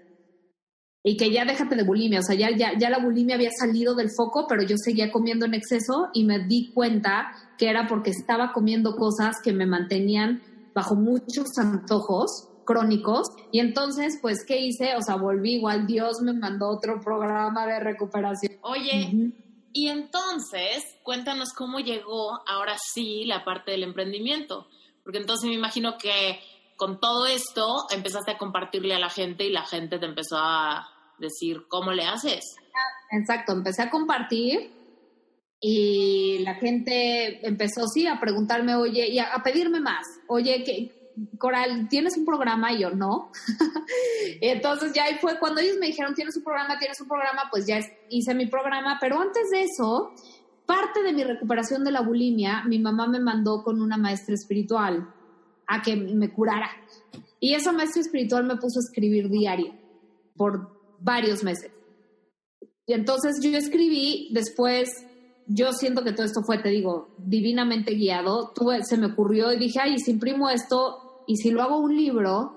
[1.10, 3.95] y que ya déjate de bulimia, o sea, ya, ya, ya la bulimia había salido
[3.95, 8.12] del foco, pero yo seguía comiendo en exceso y me di cuenta que era porque
[8.12, 10.43] estaba comiendo cosas que me mantenían
[10.76, 13.28] bajo muchos antojos crónicos.
[13.52, 17.80] Y entonces pues qué hice, o sea, volví igual Dios me mandó otro programa de
[17.80, 18.60] recuperación.
[18.62, 19.34] Oye,
[19.74, 24.67] y entonces cuéntanos cómo llegó ahora sí la parte del emprendimiento,
[25.04, 26.39] porque entonces me imagino que
[26.76, 30.88] con todo esto empezaste a compartirle a la gente y la gente te empezó a
[31.19, 32.55] decir, ¿cómo le haces?
[33.12, 34.71] Exacto, empecé a compartir
[35.62, 40.05] y la gente empezó, sí, a preguntarme, oye, y a, pedirme más.
[40.27, 40.99] Oye, que
[41.38, 42.71] Coral, ¿tienes un programa?
[42.71, 43.32] Y yo, no.
[44.41, 46.79] Entonces ya ahí fue cuando ellos me dijeron, ¿tienes un programa?
[46.79, 47.43] ¿Tienes un programa?
[47.51, 47.79] Pues ya
[48.10, 50.13] hice mi programa, pero antes de eso,
[50.65, 55.13] parte de mi recuperación de la bulimia, mi mamá me mandó con una maestra espiritual
[55.67, 56.69] a que me curara.
[57.41, 59.73] Y esa maestra espiritual me puso a escribir diario
[60.38, 61.71] por varios meses.
[62.85, 64.89] Y entonces yo escribí, después
[65.45, 68.51] yo siento que todo esto fue, te digo, divinamente guiado.
[68.53, 71.95] Tuve, se me ocurrió y dije, ay, si imprimo esto y si lo hago un
[71.95, 72.55] libro,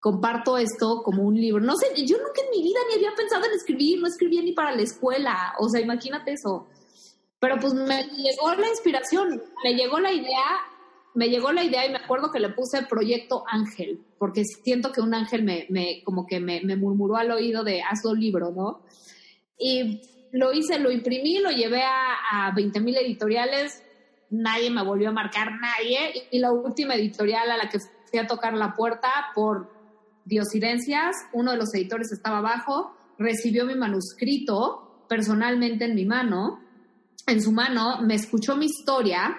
[0.00, 1.62] comparto esto como un libro.
[1.62, 4.52] No sé, yo nunca en mi vida ni había pensado en escribir, no escribía ni
[4.52, 5.54] para la escuela.
[5.58, 6.66] O sea, imagínate eso.
[7.38, 10.44] Pero pues me llegó la inspiración, me llegó la idea
[11.14, 15.00] me llegó la idea y me acuerdo que le puse Proyecto Ángel, porque siento que
[15.00, 18.82] un ángel me, como que me, murmuró al oído de hazlo libro, ¿no?
[19.58, 23.82] Y lo hice, lo imprimí, lo llevé a, a 20 mil editoriales,
[24.30, 27.78] nadie me volvió a marcar, nadie, y la última editorial a la que
[28.10, 29.72] fui a tocar la puerta por
[30.24, 36.60] diosidencias, uno de los editores estaba abajo, recibió mi manuscrito personalmente en mi mano,
[37.26, 39.36] en su mano, me escuchó mi historia,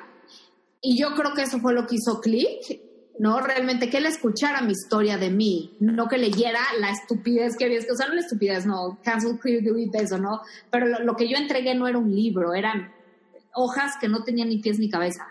[0.85, 2.79] y yo creo que eso fue lo que hizo clic,
[3.17, 3.39] ¿no?
[3.39, 7.79] Realmente que él escuchara mi historia de mí, no que leyera la estupidez que había,
[7.91, 10.41] o sea, no la estupidez, no, cancel, clear, delete, eso, ¿no?
[10.69, 12.93] Pero lo, que yo entregué no era un libro, eran
[13.55, 15.25] hojas que no tenían ni pies ni cabeza.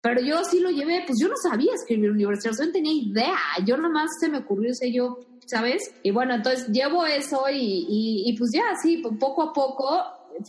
[0.00, 2.92] Pero yo sí lo llevé, pues yo no sabía escribir un libro, yo no tenía
[2.92, 5.94] idea, yo nomás se me ocurrió, o yo, ¿sabes?
[6.02, 10.02] Y bueno, entonces llevo eso y, y, y pues ya, sí, poco a poco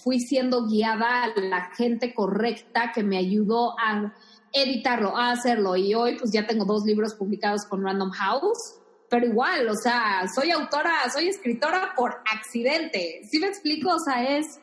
[0.04, 4.14] fui siendo guiada a la gente correcta que me ayudó a
[4.52, 5.76] editarlo, a hacerlo.
[5.76, 10.26] Y hoy pues ya tengo dos libros publicados con Random House, pero igual, o sea,
[10.34, 13.22] soy autora, soy escritora por accidente.
[13.30, 13.90] ¿Sí me explico?
[13.90, 14.60] O sea, es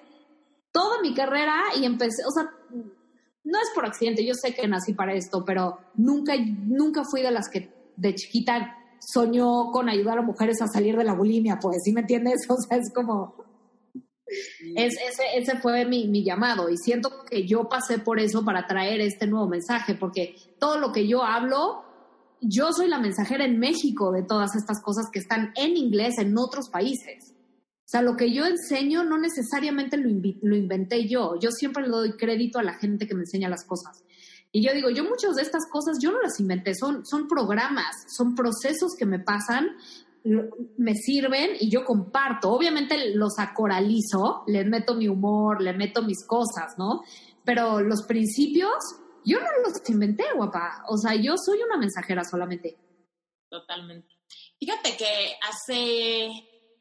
[0.73, 2.51] toda mi carrera y empecé, o sea,
[3.45, 7.31] no es por accidente, yo sé que nací para esto, pero nunca, nunca fui de
[7.31, 11.79] las que de chiquita soñó con ayudar a mujeres a salir de la bulimia, pues,
[11.85, 12.47] ¿sí me entiendes?
[12.49, 13.42] O sea, es como,
[14.77, 14.95] es,
[15.35, 19.49] ese, fue mi, llamado y siento que yo pasé por eso para traer este nuevo
[19.49, 21.85] mensaje, porque todo lo que yo hablo,
[22.41, 26.37] yo soy la mensajera en México de todas estas cosas que están en inglés en
[26.39, 27.35] otros países.
[27.85, 30.09] O sea, lo que yo enseño no necesariamente lo,
[30.43, 33.65] lo inventé yo, yo siempre le doy crédito a la gente que me enseña las
[33.65, 34.03] cosas.
[34.51, 37.97] Y yo digo, yo muchas de estas cosas yo no las inventé, son, son programas,
[38.15, 39.77] son procesos que me pasan
[40.25, 42.51] me sirven y yo comparto.
[42.51, 47.03] Obviamente los acoralizo, les meto mi humor, le meto mis cosas, ¿no?
[47.45, 48.73] Pero los principios,
[49.25, 50.85] yo no los inventé, guapa.
[50.89, 52.77] O sea, yo soy una mensajera solamente.
[53.49, 54.17] Totalmente.
[54.59, 56.29] Fíjate que hace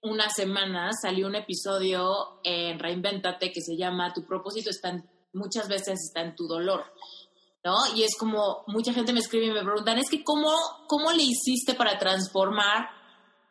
[0.04, 5.68] unas semanas salió un episodio en Reinventate que se llama Tu propósito está en, muchas
[5.68, 6.84] veces está en tu dolor.
[7.64, 7.76] ¿no?
[7.96, 10.50] Y es como, mucha gente me escribe y me preguntan, es que ¿cómo,
[10.88, 13.01] cómo le hiciste para transformar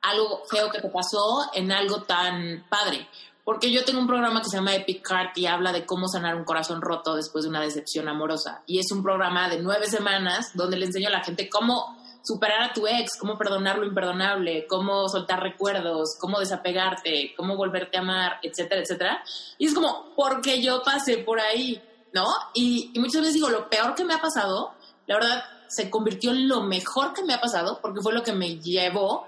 [0.02, 3.08] algo feo que te pasó en algo tan padre?
[3.44, 6.36] Porque yo tengo un programa que se llama Epic Heart y habla de cómo sanar
[6.36, 8.62] un corazón roto después de una decepción amorosa.
[8.66, 12.62] Y es un programa de nueve semanas donde le enseño a la gente cómo superar
[12.62, 18.02] a tu ex, cómo perdonar lo imperdonable, cómo soltar recuerdos, cómo desapegarte, cómo volverte a
[18.02, 19.24] amar, etcétera, etcétera.
[19.58, 21.82] Y es como, porque yo pasé por ahí.
[22.12, 22.26] ¿no?
[22.54, 24.72] Y, muchas veces digo, lo peor que me ha pasado,
[25.06, 28.32] la verdad, se convirtió en lo mejor que me ha pasado porque fue lo que
[28.32, 29.26] me llevó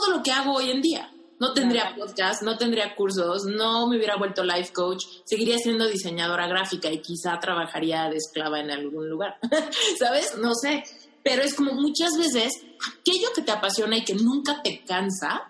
[0.00, 1.10] todo lo que hago hoy en día.
[1.40, 6.48] No tendría podcast, no tendría cursos, no me hubiera vuelto life coach, seguiría siendo diseñadora
[6.48, 9.38] gráfica y quizá trabajaría de esclava en algún lugar.
[9.98, 10.36] ¿Sabes?
[10.38, 10.82] No sé.
[11.22, 12.54] Pero es como muchas veces
[12.92, 15.48] aquello que te apasiona y que nunca te cansa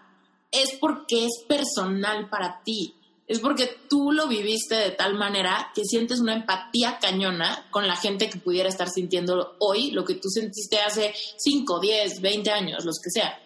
[0.50, 2.94] es porque es personal para ti
[3.28, 7.94] es porque tú lo viviste de tal manera que sientes una empatía cañona con la
[7.94, 12.86] gente que pudiera estar sintiendo hoy lo que tú sentiste hace 5, 10, 20 años,
[12.86, 13.38] los que sea.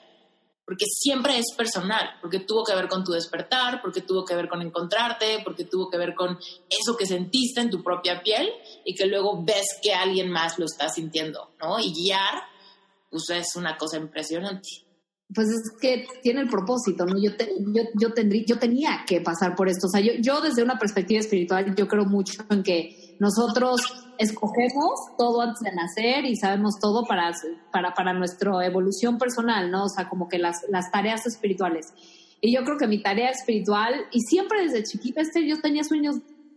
[0.64, 4.48] Porque siempre es personal, porque tuvo que ver con tu despertar, porque tuvo que ver
[4.48, 8.48] con encontrarte, porque tuvo que ver con eso que sentiste en tu propia piel
[8.84, 11.80] y que luego ves que alguien más lo está sintiendo, ¿no?
[11.80, 12.42] Y guiar,
[13.10, 14.68] pues es una cosa impresionante
[15.34, 17.14] pues es que tiene el propósito, ¿no?
[17.20, 17.30] Yo,
[17.74, 19.86] yo, yo, tendría, yo tenía que pasar por esto.
[19.86, 23.80] O sea, yo, yo desde una perspectiva espiritual, yo creo mucho en que nosotros
[24.18, 27.32] escogemos todo antes de nacer y sabemos todo para,
[27.70, 29.84] para, para nuestra evolución personal, ¿no?
[29.84, 31.94] O sea, como que las, las tareas espirituales.
[32.40, 36.16] Y yo creo que mi tarea espiritual, y siempre desde chiquita, este, yo tenía sueños,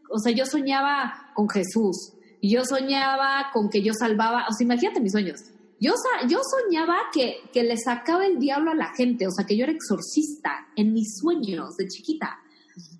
[0.09, 4.99] o sea, yo soñaba con Jesús, yo soñaba con que yo salvaba, o sea, imagínate
[4.99, 5.43] mis sueños
[5.79, 5.93] yo,
[6.29, 9.63] yo soñaba que, que le sacaba el diablo a la gente, o sea, que yo
[9.63, 12.39] era exorcista en mis sueños de chiquita.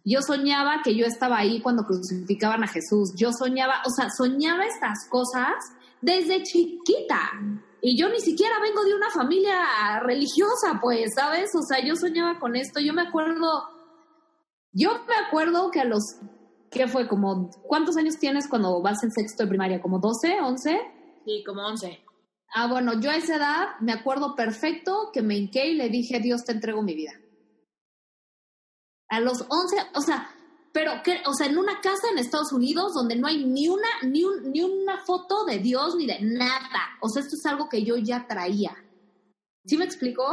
[0.06, 3.14] Yo soñaba que yo estaba ahí cuando crucificaban a Jesús.
[3.16, 5.56] Yo soñaba, o sea, soñaba estas cosas
[6.00, 7.20] desde chiquita.
[7.82, 11.50] Y yo ni siquiera vengo de una familia religiosa, pues, ¿sabes?
[11.56, 12.80] O sea, yo soñaba con esto.
[12.80, 13.64] Yo me acuerdo,
[14.72, 16.18] yo me acuerdo que a los,
[16.70, 17.08] ¿qué fue?
[17.08, 19.82] Como, ¿cuántos años tienes cuando vas en sexto de primaria?
[19.82, 20.82] ¿Como 12, 11?
[21.26, 22.00] Sí, como 11.
[22.54, 26.20] Ah, bueno, yo a esa edad me acuerdo perfecto que me hinqué y le dije,
[26.20, 27.14] Dios te entrego mi vida.
[29.16, 30.30] A los 11, o sea,
[30.74, 33.88] pero que, o sea, en una casa en Estados Unidos donde no hay ni una,
[34.04, 36.98] ni, ni una foto de Dios ni de nada.
[37.02, 38.76] O sea, esto es algo que yo ya traía.
[39.66, 40.24] ¿Sí me explicó?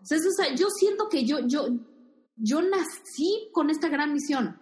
[0.00, 1.66] O sea, yo siento que yo, yo,
[2.36, 4.56] yo nací con esta gran misión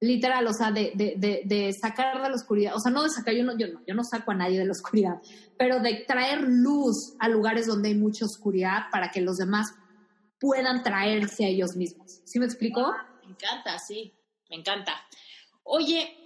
[0.00, 3.34] literal, o sea, de, de, de, sacar de la oscuridad, o sea, no de sacar,
[3.34, 5.20] yo no, yo no saco a nadie de la oscuridad,
[5.58, 9.74] pero de traer luz a lugares donde hay mucha oscuridad para que los demás
[10.40, 12.20] puedan traerse a ellos mismos.
[12.24, 12.94] ¿Sí me explicó?
[13.22, 14.14] Me encanta, sí,
[14.48, 14.94] me encanta.
[15.64, 16.18] Oye,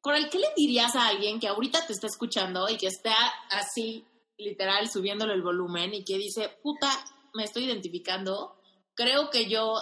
[0.00, 3.14] Coral, ¿qué le dirías a alguien que ahorita te está escuchando y que está
[3.50, 6.90] así, literal, subiéndole el volumen y que dice, puta,
[7.34, 8.56] me estoy identificando,
[8.94, 9.74] creo que yo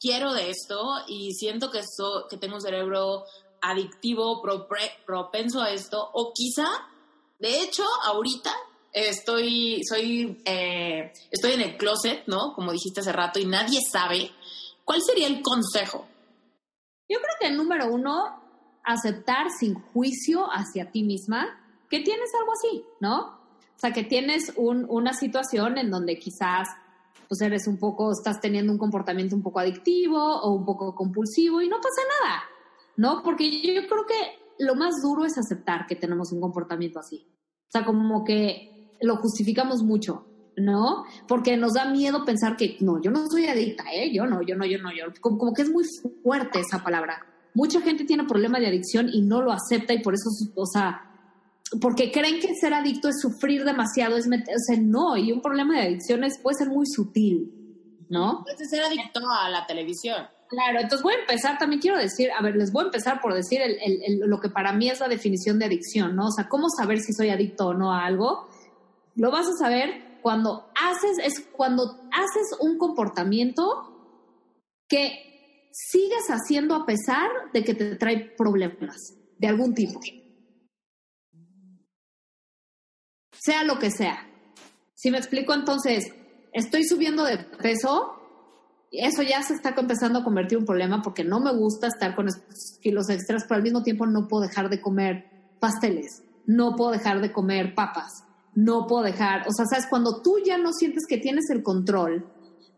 [0.00, 1.80] quiero de esto y siento que,
[2.30, 3.24] que tengo un cerebro
[3.60, 4.40] adictivo,
[5.06, 6.68] propenso a esto, o quizá,
[7.38, 8.54] de hecho, ahorita
[8.92, 12.52] estoy, soy, eh, estoy en el closet, ¿no?
[12.54, 14.30] Como dijiste hace rato, y nadie sabe.
[14.84, 16.06] ¿Cuál sería el consejo?
[17.08, 18.42] Yo creo que el número uno,
[18.84, 21.46] aceptar sin juicio hacia ti misma
[21.90, 23.38] que tienes algo así, ¿no?
[23.76, 26.68] O sea, que tienes un, una situación en donde quizás
[27.28, 31.60] pues eres un poco, estás teniendo un comportamiento un poco adictivo o un poco compulsivo
[31.60, 32.42] y no pasa nada,
[32.96, 33.22] ¿no?
[33.22, 37.26] Porque yo creo que lo más duro es aceptar que tenemos un comportamiento así.
[37.68, 41.04] O sea, como que lo justificamos mucho, ¿no?
[41.26, 44.12] Porque nos da miedo pensar que no, yo no soy adicta, ¿eh?
[44.12, 45.06] Yo no, yo no, yo no, yo.
[45.20, 45.84] Como, como que es muy
[46.22, 47.24] fuerte esa palabra.
[47.54, 51.08] Mucha gente tiene problema de adicción y no lo acepta y por eso, o sea,
[51.80, 55.86] porque creen que ser adicto es sufrir demasiado, es meterse, no, y un problema de
[55.86, 57.52] adicciones puede ser muy sutil,
[58.08, 58.42] ¿no?
[58.44, 60.26] Puede ser adicto a la televisión.
[60.48, 63.34] Claro, entonces voy a empezar, también quiero decir, a ver, les voy a empezar por
[63.34, 63.60] decir
[64.24, 66.28] lo que para mí es la definición de adicción, ¿no?
[66.28, 68.48] O sea, ¿cómo saber si soy adicto o no a algo?
[69.18, 73.64] Lo vas a saber cuando haces, es cuando haces un comportamiento
[74.88, 80.00] que sigues haciendo a pesar de que te trae problemas de algún tipo.
[83.32, 84.26] sea lo que sea.
[84.94, 86.12] Si me explico entonces,
[86.52, 88.14] estoy subiendo de peso,
[88.90, 92.14] eso ya se está empezando a convertir en un problema porque no me gusta estar
[92.14, 96.74] con estos kilos extras, pero al mismo tiempo no puedo dejar de comer pasteles, no
[96.76, 98.24] puedo dejar de comer papas,
[98.54, 102.26] no puedo dejar, o sea, sabes, cuando tú ya no sientes que tienes el control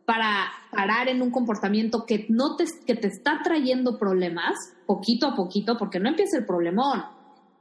[0.05, 4.55] para parar en un comportamiento que no te, que te está trayendo problemas,
[4.87, 7.05] poquito a poquito, porque no empieza el problemón,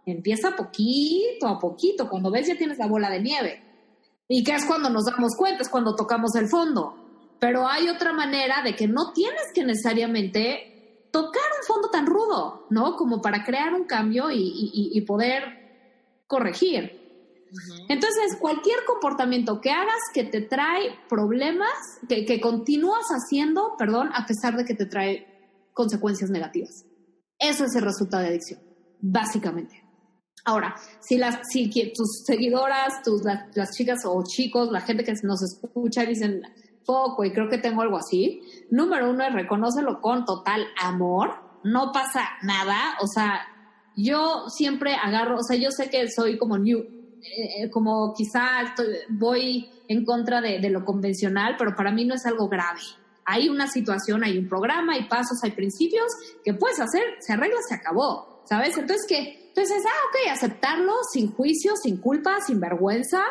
[0.06, 3.64] empieza poquito a poquito, cuando ves ya tienes la bola de nieve.
[4.28, 6.96] Y que es cuando nos damos cuenta, es cuando tocamos el fondo.
[7.40, 12.68] Pero hay otra manera de que no tienes que necesariamente tocar un fondo tan rudo,
[12.70, 12.96] ¿no?
[12.96, 15.44] Como para crear un cambio y, poder
[16.28, 16.99] corregir.
[17.88, 21.74] Entonces, cualquier comportamiento que hagas que te trae problemas,
[22.08, 25.26] que, que continúas haciendo, perdón, a pesar de que te trae
[25.74, 26.86] consecuencias negativas.
[27.40, 28.60] Eso es el resultado de adicción,
[29.00, 29.90] básicamente.
[30.46, 35.42] Ahora, si, las, si tus seguidoras, tus, las, chicas o chicos, la gente que nos
[35.42, 36.42] escucha dicen,
[36.86, 38.42] poco y creo que tengo algo así,
[38.72, 41.32] número uno es reconócelo con total amor,
[41.64, 43.42] no pasa nada, o sea,
[43.96, 46.84] yo siempre agarro, o sea, yo sé que soy como new,
[47.22, 48.74] eh, eh, como quizá
[49.10, 52.82] voy en contra de, lo convencional, pero para mí no es algo grave.
[53.26, 56.08] Hay una situación, hay un programa, hay pasos, hay principios
[56.44, 58.78] que puedes hacer, se arregla, se acabó, ¿sabes?
[58.78, 63.22] Entonces que entonces, ah, ok, aceptarlo sin juicio, sin culpa, sin vergüenza.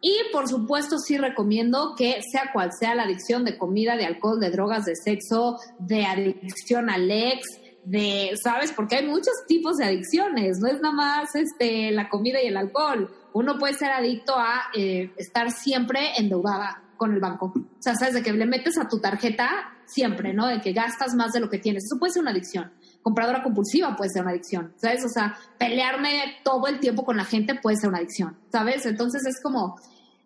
[0.00, 4.38] Y por supuesto, sí recomiendo que sea cual sea la adicción de comida, de alcohol,
[4.38, 7.46] de drogas, de sexo, de adicción al ex,
[7.84, 8.72] de, ¿sabes?
[8.72, 12.56] Porque hay muchos tipos de adicciones, no es nada más este, la comida y el
[12.56, 13.10] alcohol.
[13.32, 17.52] Uno puede ser adicto a eh, estar siempre endeudada con el banco.
[17.56, 18.14] O sea, ¿sabes?
[18.14, 20.46] De que le metes a tu tarjeta siempre, ¿no?
[20.46, 21.84] De que gastas más de lo que tienes.
[21.84, 22.70] Eso puede ser una adicción
[23.04, 25.04] compradora compulsiva puede ser una adicción, ¿sabes?
[25.04, 28.86] O sea, pelearme todo el tiempo con la gente puede ser una adicción, ¿sabes?
[28.86, 29.76] Entonces es como,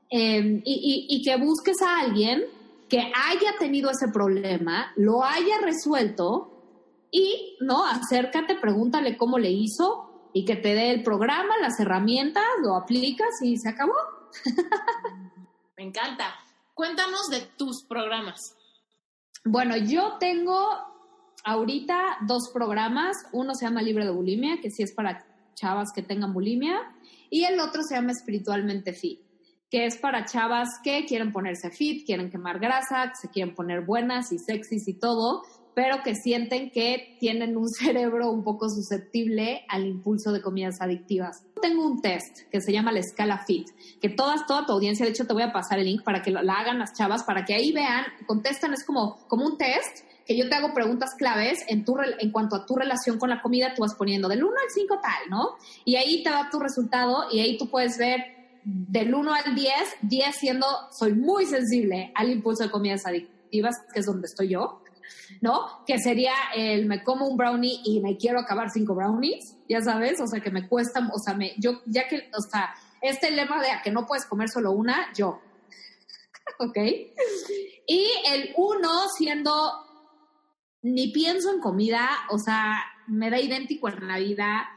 [0.08, 2.44] em, y, que busques a alguien
[2.88, 6.57] que haya tenido ese problema, lo haya resuelto
[7.10, 7.84] y, ¿no?
[7.86, 13.42] Acércate, pregúntale cómo le hizo y que te dé el programa, las herramientas, lo aplicas
[13.42, 13.94] y se acabó.
[15.76, 16.34] Me encanta.
[16.74, 18.56] Cuéntanos de tus programas.
[19.44, 20.68] Bueno, yo tengo
[21.44, 23.16] ahorita dos programas.
[23.32, 25.24] Uno se llama Libre de Bulimia, que sí es para
[25.58, 26.78] chavas que tengan bulimia,
[27.30, 29.20] y el otro se llama Espiritualmente Fit,
[29.70, 33.84] que es para chavas que quieren ponerse fit, quieren quemar grasa, que se quieren poner
[33.84, 35.42] buenas y sexys y todo,
[35.78, 41.44] pero que sienten que tienen un cerebro un poco susceptible al impulso de comidas adictivas.
[41.62, 43.68] Tengo un test que se llama la escala FIT,
[44.00, 46.32] que todas, toda tu audiencia, de hecho te voy a pasar el link para que
[46.32, 50.36] la hagan las chavas, para que ahí vean, contestan, es como, como un test que
[50.36, 53.72] yo te hago preguntas claves en, tu, en cuanto a tu relación con la comida,
[53.76, 55.50] tú vas poniendo del 1 al 5 tal, ¿no?
[55.84, 58.18] Y ahí te da tu resultado y ahí tú puedes ver
[58.64, 59.72] del 1 al 10,
[60.02, 64.82] 10 siendo, soy muy sensible al impulso de comidas adictivas, que es donde estoy yo,
[65.40, 65.84] ¿no?
[65.86, 70.20] Que sería el me como un brownie y me quiero acabar cinco brownies, ya sabes,
[70.20, 73.62] o sea, que me cuesta, o sea, me, yo, ya que, o sea, este lema
[73.62, 75.40] de a que no puedes comer solo una, yo.
[76.58, 76.76] ¿Ok?
[77.86, 79.52] Y el 1 siendo
[80.82, 84.68] ni pienso en comida, o sea, me da idéntico en la vida.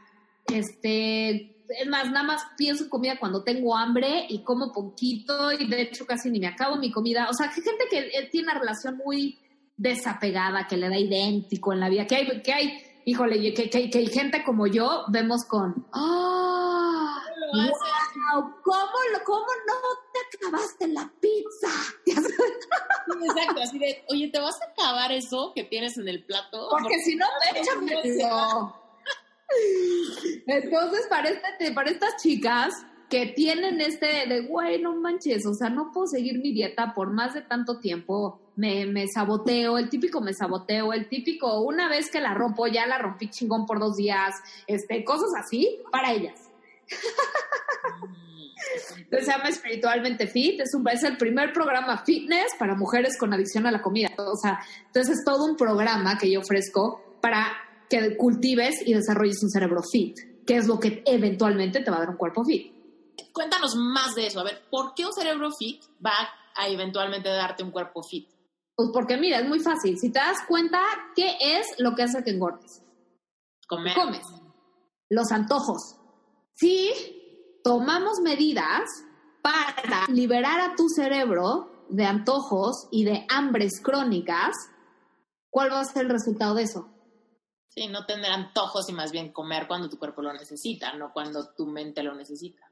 [0.46, 5.68] Este, es más, nada más pienso en comida cuando tengo hambre y como poquito y
[5.68, 7.28] de hecho casi ni me acabo mi comida.
[7.30, 9.38] O sea, que gente que eh, tiene una relación muy
[9.82, 13.90] desapegada, que le da idéntico en la vida, que hay, que hay, híjole, que, que,
[13.90, 17.20] que hay gente como yo, vemos con, ¡ah!
[17.52, 18.88] wow, ¿cómo,
[19.24, 19.74] ¿cómo no
[20.12, 21.68] te acabaste la pizza?
[22.06, 26.68] Exacto, así de, oye, ¿te vas a acabar eso que tienes en el plato?
[26.70, 28.76] Porque, si no, échame eso.
[30.46, 32.72] Entonces, para, este, para estas chicas
[33.12, 37.12] que tienen este de, güey, no manches, o sea, no puedo seguir mi dieta por
[37.12, 42.10] más de tanto tiempo, me, me saboteo, el típico me saboteo, el típico, una vez
[42.10, 44.32] que la rompo, ya la rompí chingón por dos días,
[44.66, 46.40] este, cosas así, para ellas.
[48.96, 53.34] Entonces se llama Espiritualmente Fit, es, un, es el primer programa fitness para mujeres con
[53.34, 54.08] adicción a la comida.
[54.16, 57.46] O sea, entonces es todo un programa que yo ofrezco para
[57.90, 62.00] que cultives y desarrolles un cerebro fit, que es lo que eventualmente te va a
[62.00, 62.71] dar un cuerpo fit.
[63.32, 64.40] Cuéntanos más de eso.
[64.40, 66.12] A ver, ¿por qué un cerebro fit va
[66.54, 68.28] a eventualmente darte un cuerpo fit?
[68.74, 69.98] Pues porque mira, es muy fácil.
[69.98, 70.80] Si te das cuenta,
[71.14, 72.82] ¿qué es lo que hace que engordes?
[73.68, 73.94] Comer.
[73.94, 74.26] Comes.
[75.08, 75.96] Los antojos.
[76.54, 78.82] Si tomamos medidas
[79.42, 84.56] para liberar a tu cerebro de antojos y de hambres crónicas,
[85.50, 86.88] ¿cuál va a ser el resultado de eso?
[87.68, 91.54] Sí, no tener antojos y más bien comer cuando tu cuerpo lo necesita, no cuando
[91.54, 92.71] tu mente lo necesita.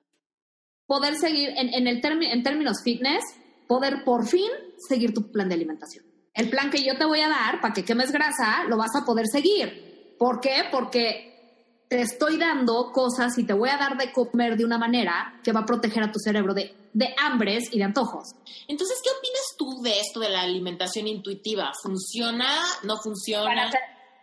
[0.90, 3.22] Poder seguir, en, el en términos fitness,
[3.68, 4.50] poder por fin
[4.88, 6.04] seguir tu plan de alimentación.
[6.34, 9.04] El plan que yo te voy a dar para que quemes grasa, lo vas a
[9.04, 10.16] poder seguir.
[10.18, 10.64] ¿Por qué?
[10.68, 15.40] Porque te estoy dando cosas y te voy a dar de comer de una manera
[15.44, 18.24] que va a proteger a tu cerebro de, de hambres y de antojos.
[18.66, 21.70] Entonces, ¿qué opinas tú de esto de la alimentación intuitiva?
[21.80, 22.64] ¿Funciona?
[22.82, 23.70] ¿No funciona?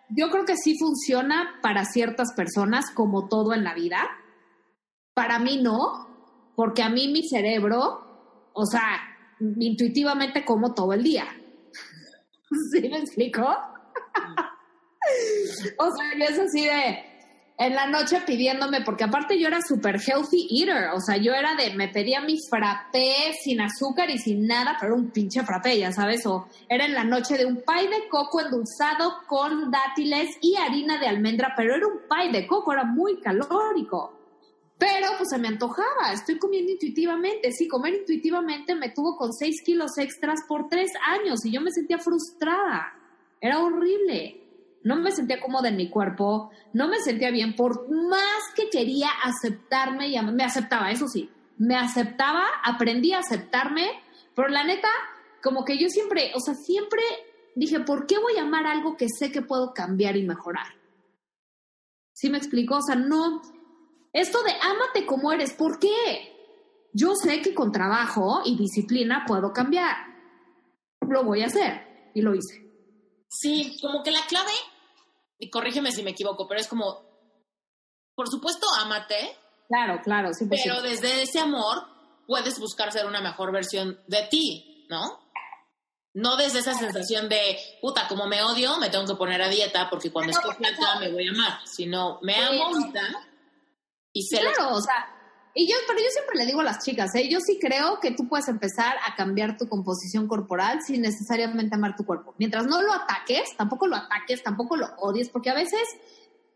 [0.10, 4.06] yo creo que sí funciona para ciertas personas, como todo en la vida.
[5.14, 6.07] Para mí no,
[6.58, 9.00] porque a mí mi cerebro, o sea,
[9.60, 11.28] intuitivamente como todo el día.
[12.72, 13.44] ¿Sí me explico?
[15.78, 16.98] o sea, yo es así de,
[17.60, 21.54] en la noche pidiéndome, porque aparte yo era super healthy eater, o sea, yo era
[21.54, 25.92] de, me pedía mi frappé sin azúcar y sin nada, pero un pinche frappé, ya
[25.92, 30.56] sabes, o era en la noche de un pie de coco endulzado con dátiles y
[30.56, 34.17] harina de almendra, pero era un pie de coco, era muy calórico.
[34.78, 39.64] Pero pues se me antojaba, estoy comiendo intuitivamente, sí, comer intuitivamente me tuvo con 6
[39.66, 42.94] kilos extras por tres años y yo me sentía frustrada,
[43.42, 44.48] era horrible
[44.88, 49.10] no me sentía cómoda en mi cuerpo, no me sentía bien, por más que quería
[49.24, 53.90] aceptarme, y me aceptaba, eso sí, me aceptaba, aprendí a aceptarme,
[54.34, 54.88] pero la neta,
[55.44, 57.02] como que yo siempre, o sea, siempre
[57.56, 60.68] dije, ¿por qué voy a amar algo que sé que puedo cambiar y mejorar?
[62.14, 62.78] ¿Sí me explico?
[62.78, 63.42] O sea, no,
[64.14, 66.34] esto de ámate como eres, ¿por qué?
[66.94, 69.96] Yo sé que con trabajo y disciplina puedo cambiar.
[71.02, 72.66] Lo voy a hacer y lo hice.
[73.30, 74.52] Sí, como que la clave
[75.40, 77.02] y corrígeme si me equivoco, pero es como,
[78.16, 79.38] por supuesto, ámate.
[79.68, 80.48] Claro, claro, sí.
[80.50, 81.84] Pero desde ese amor
[82.26, 85.20] puedes buscar ser una mejor versión de ti, ¿no?
[86.14, 89.88] No desde esa sensación de, puta, como me odio, me tengo que poner a dieta
[89.90, 92.72] porque cuando estoy flaca me voy a amar, sino me amo
[94.20, 95.18] y Claro, o sea,
[95.60, 97.28] y yo, pero yo siempre le digo a las chicas, ¿eh?
[97.30, 101.96] yo sí creo que tú puedes empezar a cambiar tu composición corporal sin necesariamente amar
[101.96, 102.36] tu cuerpo.
[102.38, 105.82] Mientras no lo ataques, tampoco lo ataques, tampoco lo odies, porque a veces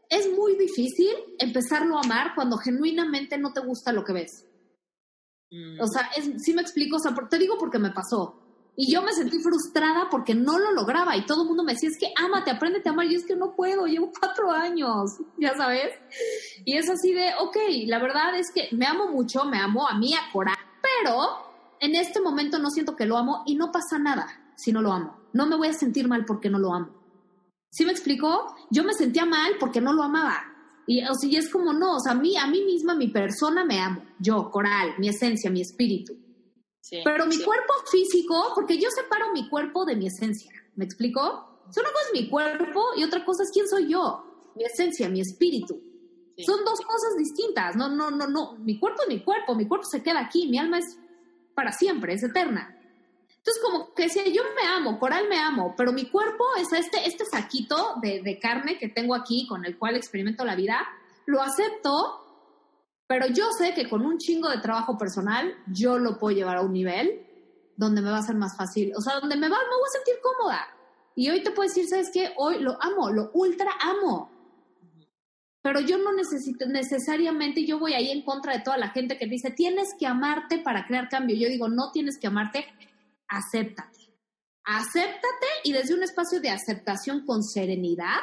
[0.07, 4.45] es muy difícil empezarlo a amar cuando genuinamente no te gusta lo que ves.
[5.49, 5.81] Mm.
[5.81, 8.40] O sea, es, sí me explico, o sea, te digo porque me pasó.
[8.83, 11.89] Y yo me sentí frustrada porque no lo lograba y todo el mundo me decía,
[11.89, 13.05] es que ámate, apréndete a amar.
[13.05, 15.93] Y es que no puedo, llevo cuatro años, ya sabes.
[16.65, 19.99] Y es así de, ok, la verdad es que me amo mucho, me amo a
[19.99, 21.27] mí, a Cora, pero
[21.79, 24.25] en este momento no siento que lo amo y no pasa nada
[24.55, 25.15] si no lo amo.
[25.31, 26.89] No me voy a sentir mal porque no lo amo.
[27.69, 28.55] ¿Sí me explicó?
[28.71, 30.41] Yo me sentía mal porque no lo amaba.
[30.87, 33.63] Y, o sea, es como, no, o sea, a mí, a mí misma, mi persona
[33.63, 34.03] me amo.
[34.17, 36.15] Yo, Coral, mi esencia, mi espíritu.
[37.03, 41.47] Pero mi cuerpo físico, porque yo separo mi cuerpo de mi esencia, ¿me explico?
[41.79, 44.25] una cosa es mi cuerpo y otra cosa es quién soy yo,
[44.55, 45.79] mi esencia, mi espíritu.
[46.45, 49.85] Son dos cosas distintas, no, no, no, no, mi cuerpo es mi cuerpo, mi cuerpo
[49.85, 50.97] se queda aquí, mi alma es
[51.53, 52.77] para siempre, es eterna.
[53.29, 57.07] Entonces, como que si yo me amo, Coral me amo, pero mi cuerpo es este,
[57.07, 60.79] este saquito de, de carne que tengo aquí con el cual experimento la vida,
[61.25, 62.30] lo acepto
[63.11, 66.61] pero yo sé que con un chingo de trabajo personal, yo lo puedo llevar a
[66.61, 67.27] un nivel
[67.75, 69.97] donde me va a ser más fácil, o sea, donde me va, me voy a
[69.97, 70.65] sentir cómoda.
[71.13, 72.31] Y hoy te puedo decir, ¿sabes qué?
[72.37, 74.31] Hoy lo amo, lo ultra amo.
[75.61, 79.25] Pero yo no necesito necesariamente, yo voy ahí en contra de toda la gente que
[79.25, 81.35] dice, tienes que amarte para crear cambio.
[81.35, 82.65] Yo digo, no tienes que amarte,
[83.27, 84.15] acéptate.
[84.63, 88.21] Acéptate y desde un espacio de aceptación con serenidad,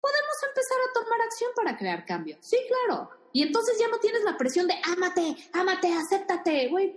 [0.00, 2.38] podemos empezar a tomar acción para crear cambio.
[2.40, 3.19] Sí, claro.
[3.32, 6.96] Y entonces ya no tienes la presión de ámate, ámate, acéptate, güey.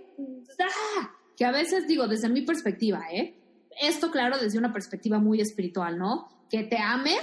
[0.60, 1.10] ¡ah!
[1.36, 3.40] Que a veces digo, desde mi perspectiva, ¿eh?
[3.80, 6.46] Esto, claro, desde una perspectiva muy espiritual, ¿no?
[6.50, 7.20] Que te ames,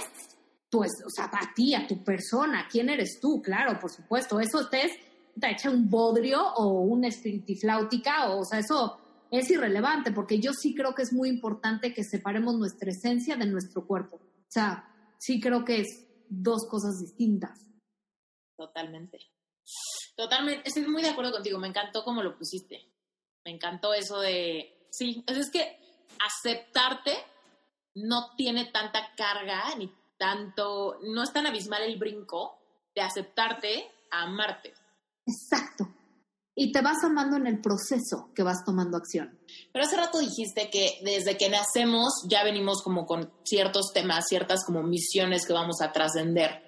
[0.70, 4.40] pues, o sea, a ti, a tu persona, quién eres tú, claro, por supuesto.
[4.40, 4.92] Eso estés,
[5.38, 8.98] te echa un bodrio o una espiritifláutica, o, o sea, eso
[9.30, 13.46] es irrelevante, porque yo sí creo que es muy importante que separemos nuestra esencia de
[13.46, 14.16] nuestro cuerpo.
[14.16, 14.86] O sea,
[15.18, 17.71] sí creo que es dos cosas distintas.
[18.66, 19.18] Totalmente.
[20.14, 22.92] Totalmente, estoy muy de acuerdo contigo, me encantó cómo lo pusiste.
[23.44, 25.80] Me encantó eso de, sí, es que
[26.24, 27.12] aceptarte
[27.96, 32.56] no tiene tanta carga ni tanto, no es tan abismal el brinco
[32.94, 34.72] de aceptarte a amarte.
[35.26, 35.88] Exacto.
[36.54, 39.40] Y te vas amando en el proceso que vas tomando acción.
[39.72, 44.64] Pero hace rato dijiste que desde que nacemos ya venimos como con ciertos temas, ciertas
[44.64, 46.62] como misiones que vamos a trascender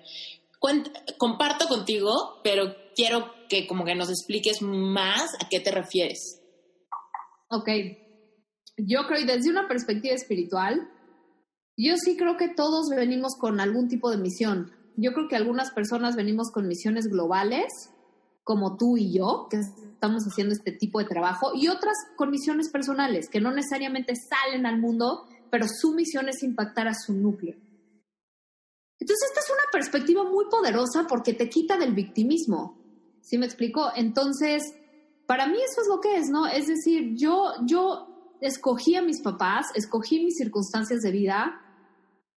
[1.18, 6.40] comparto contigo, pero quiero que como que nos expliques más a qué te refieres.
[7.50, 7.68] Ok.
[8.76, 10.88] Yo creo, desde una perspectiva espiritual,
[11.76, 14.72] yo sí creo que todos venimos con algún tipo de misión.
[14.96, 17.90] Yo creo que algunas personas venimos con misiones globales
[18.44, 22.68] como tú y yo, que estamos haciendo este tipo de trabajo, y otras con misiones
[22.70, 27.56] personales, que no necesariamente salen al mundo, pero su misión es impactar a su núcleo.
[28.98, 32.80] Entonces, esta es una perspectiva muy poderosa porque te quita del victimismo.
[33.20, 33.90] ¿Sí me explico?
[33.94, 34.62] Entonces,
[35.26, 36.46] para mí eso es lo que es, ¿no?
[36.46, 41.60] Es decir, yo, yo escogí a mis papás, escogí mis circunstancias de vida,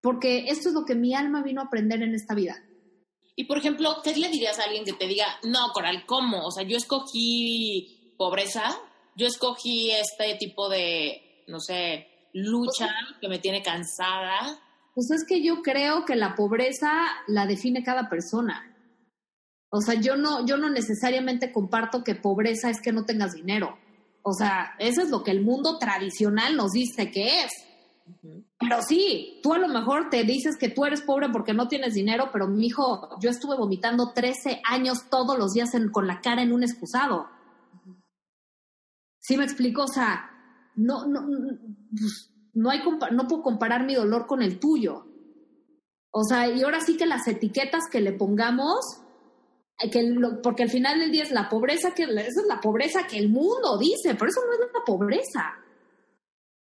[0.01, 2.63] porque esto es lo que mi alma vino a aprender en esta vida.
[3.35, 6.45] Y por ejemplo, ¿qué le dirías a alguien que te diga, no, Coral, ¿cómo?
[6.47, 8.75] O sea, yo escogí pobreza,
[9.15, 14.59] yo escogí este tipo de, no sé, lucha pues que me tiene cansada.
[14.97, 16.89] Pues es que yo creo que la pobreza
[17.27, 18.75] la define cada persona.
[19.69, 23.77] O sea, yo no, yo no necesariamente comparto que pobreza es que no tengas dinero.
[24.23, 27.51] O sea, eso es lo que el mundo tradicional nos dice que es.
[28.59, 31.93] Pero sí, tú a lo mejor te dices que tú eres pobre porque no tienes
[31.93, 36.41] dinero, pero mi hijo, yo estuve vomitando 13 años todos los días con la cara
[36.41, 37.27] en un excusado.
[39.19, 39.83] ¿Sí me explico?
[39.83, 40.27] O sea,
[40.75, 41.23] no, no,
[41.91, 42.81] pues, no, hay,
[43.11, 45.05] no puedo comparar mi dolor con el tuyo.
[46.09, 48.79] O sea, y ahora sí que las etiquetas que le pongamos,
[49.91, 53.19] que porque al final del día es la pobreza que, esa es la pobreza que
[53.19, 55.53] el mundo dice, pero eso no es la pobreza.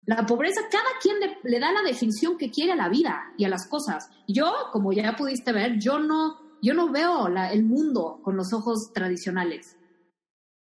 [0.06, 3.48] La pobreza, cada quien le, da la definición que quiere a la vida y a
[3.48, 4.10] las cosas.
[4.26, 8.92] Yo, como ya pudiste ver, yo no, yo no veo el mundo con los ojos
[8.92, 9.76] tradicionales.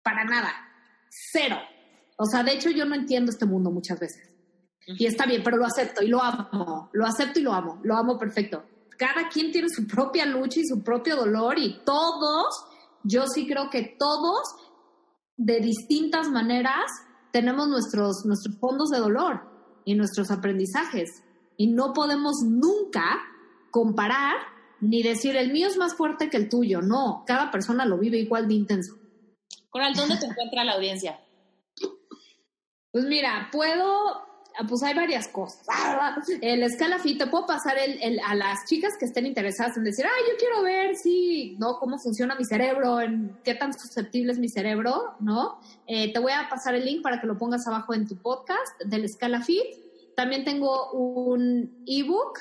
[0.01, 0.53] Para nada.
[1.09, 1.57] Cero.
[2.17, 4.36] O sea, de hecho yo no entiendo este mundo muchas veces.
[4.87, 6.89] Y está bien, pero lo acepto y lo amo.
[6.93, 7.79] Lo acepto y lo amo.
[7.83, 8.63] Lo amo perfecto.
[8.97, 12.65] Cada quien tiene su propia lucha y su propio dolor y todos,
[13.03, 14.41] yo sí creo que todos,
[15.35, 16.85] de distintas maneras,
[17.31, 19.41] tenemos nuestros, nuestros fondos de dolor
[19.83, 21.21] y nuestros aprendizajes.
[21.57, 23.19] Y no podemos nunca
[23.71, 24.37] comparar
[24.79, 26.81] ni decir el mío es más fuerte que el tuyo.
[26.81, 28.95] No, cada persona lo vive igual de intenso.
[29.69, 31.19] Coral, ¿dónde te encuentra la audiencia?
[32.91, 34.26] Pues mira, puedo
[34.67, 35.65] pues hay varias cosas.
[36.41, 40.05] El escala fit, te puedo pasar el, a las chicas que estén interesadas en decir,
[40.05, 41.77] ay, yo quiero ver si, ¿no?
[41.79, 45.59] Cómo funciona mi cerebro, en qué tan susceptible es mi cerebro, ¿no?
[45.85, 48.81] Eh, te voy a pasar el link para que lo pongas abajo en tu podcast
[48.85, 49.65] del escala fit.
[50.15, 52.39] También tengo un ebook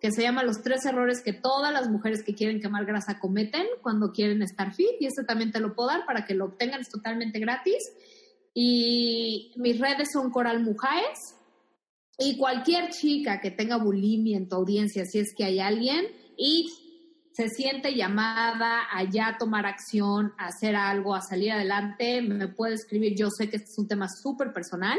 [0.00, 3.66] que se llama Los tres errores que todas las mujeres que quieren quemar grasa cometen
[3.82, 5.00] cuando quieren estar fit.
[5.00, 7.92] Y este también te lo puedo dar para que lo obtengan, totalmente gratis.
[8.54, 11.37] Y mis redes son Coral Mujaes
[12.18, 16.06] y cualquier chica que tenga bulimia en tu audiencia, si es que hay alguien
[16.36, 16.68] y
[17.30, 22.74] se siente llamada a ya tomar acción, a hacer algo, a salir adelante, me puede
[22.74, 23.14] escribir.
[23.16, 24.98] Yo sé que este es un tema súper personal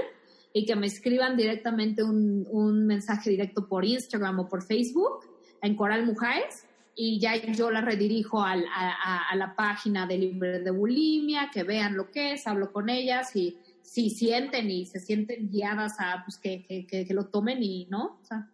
[0.53, 5.25] y que me escriban directamente un, un, mensaje directo por Instagram o por Facebook
[5.61, 6.65] en Coral Mujeres
[6.95, 11.63] y ya yo la redirijo a, a, a la página de Libre de Bulimia, que
[11.63, 13.57] vean lo que es, hablo con ellas y
[13.89, 18.19] si sienten y se sienten guiadas a pues, que, que, que, lo tomen y no.
[18.21, 18.53] O sea.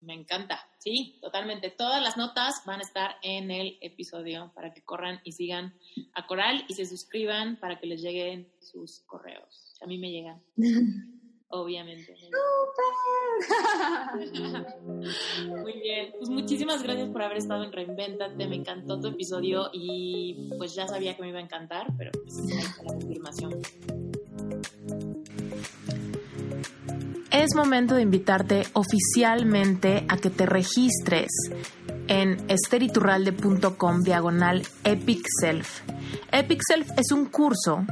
[0.00, 1.70] Me encanta, sí, totalmente.
[1.70, 5.74] Todas las notas van a estar en el episodio para que corran y sigan
[6.14, 9.76] a Coral y se suscriban para que les lleguen sus correos.
[9.82, 10.42] A mí me llegan.
[11.52, 12.16] Obviamente.
[15.48, 20.50] Muy bien, pues muchísimas gracias por haber estado en Reinventate, me encantó tu episodio y
[20.58, 23.60] pues ya sabía que me iba a encantar, pero pues ahí está la confirmación.
[27.30, 31.28] Es momento de invitarte oficialmente a que te registres
[32.08, 35.80] en esteriturralde.com diagonal Epic Self.
[36.32, 37.84] Epic Self es un curso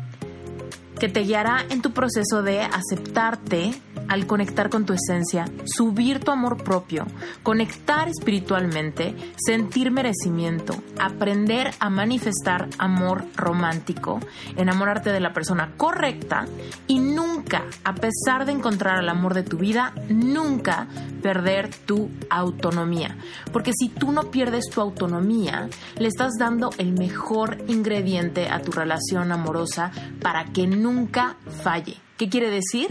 [0.99, 3.73] que te guiará en tu proceso de aceptarte
[4.09, 7.07] al conectar con tu esencia, subir tu amor propio,
[7.43, 14.19] conectar espiritualmente, sentir merecimiento, aprender a manifestar amor romántico,
[14.57, 16.47] enamorarte de la persona correcta
[16.87, 20.89] y nunca, a pesar de encontrar el amor de tu vida, nunca
[21.23, 23.17] perder tu autonomía.
[23.53, 25.69] Porque si tú no pierdes tu autonomía,
[25.99, 31.97] le estás dando el mejor ingrediente a tu relación amorosa para que nunca falle.
[32.17, 32.89] ¿Qué quiere decir?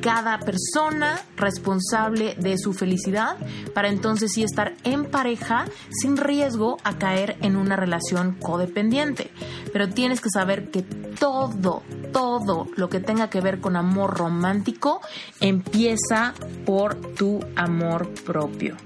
[0.00, 3.36] Cada persona responsable de su felicidad
[3.74, 9.32] para entonces sí estar en pareja sin riesgo a caer en una relación codependiente.
[9.72, 11.82] Pero tienes que saber que todo,
[12.12, 15.00] todo lo que tenga que ver con amor romántico
[15.40, 16.34] empieza
[16.64, 18.76] por tu amor propio.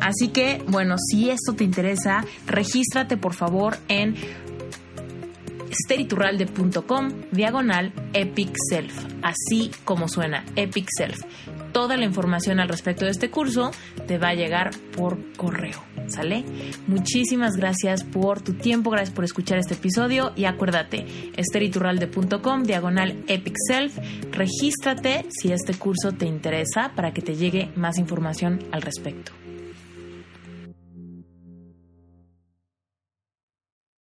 [0.00, 4.14] Así que, bueno, si esto te interesa, regístrate por favor en
[5.70, 11.22] esteriturralde.com diagonal Epic Self, así como suena Epic Self.
[11.72, 13.70] Toda la información al respecto de este curso
[14.06, 15.82] te va a llegar por correo.
[16.08, 16.44] ¿Sale?
[16.86, 21.04] Muchísimas gracias por tu tiempo, gracias por escuchar este episodio y acuérdate,
[21.36, 23.98] esteriturralde.com, diagonal Epic Self,
[24.30, 29.45] regístrate si este curso te interesa para que te llegue más información al respecto.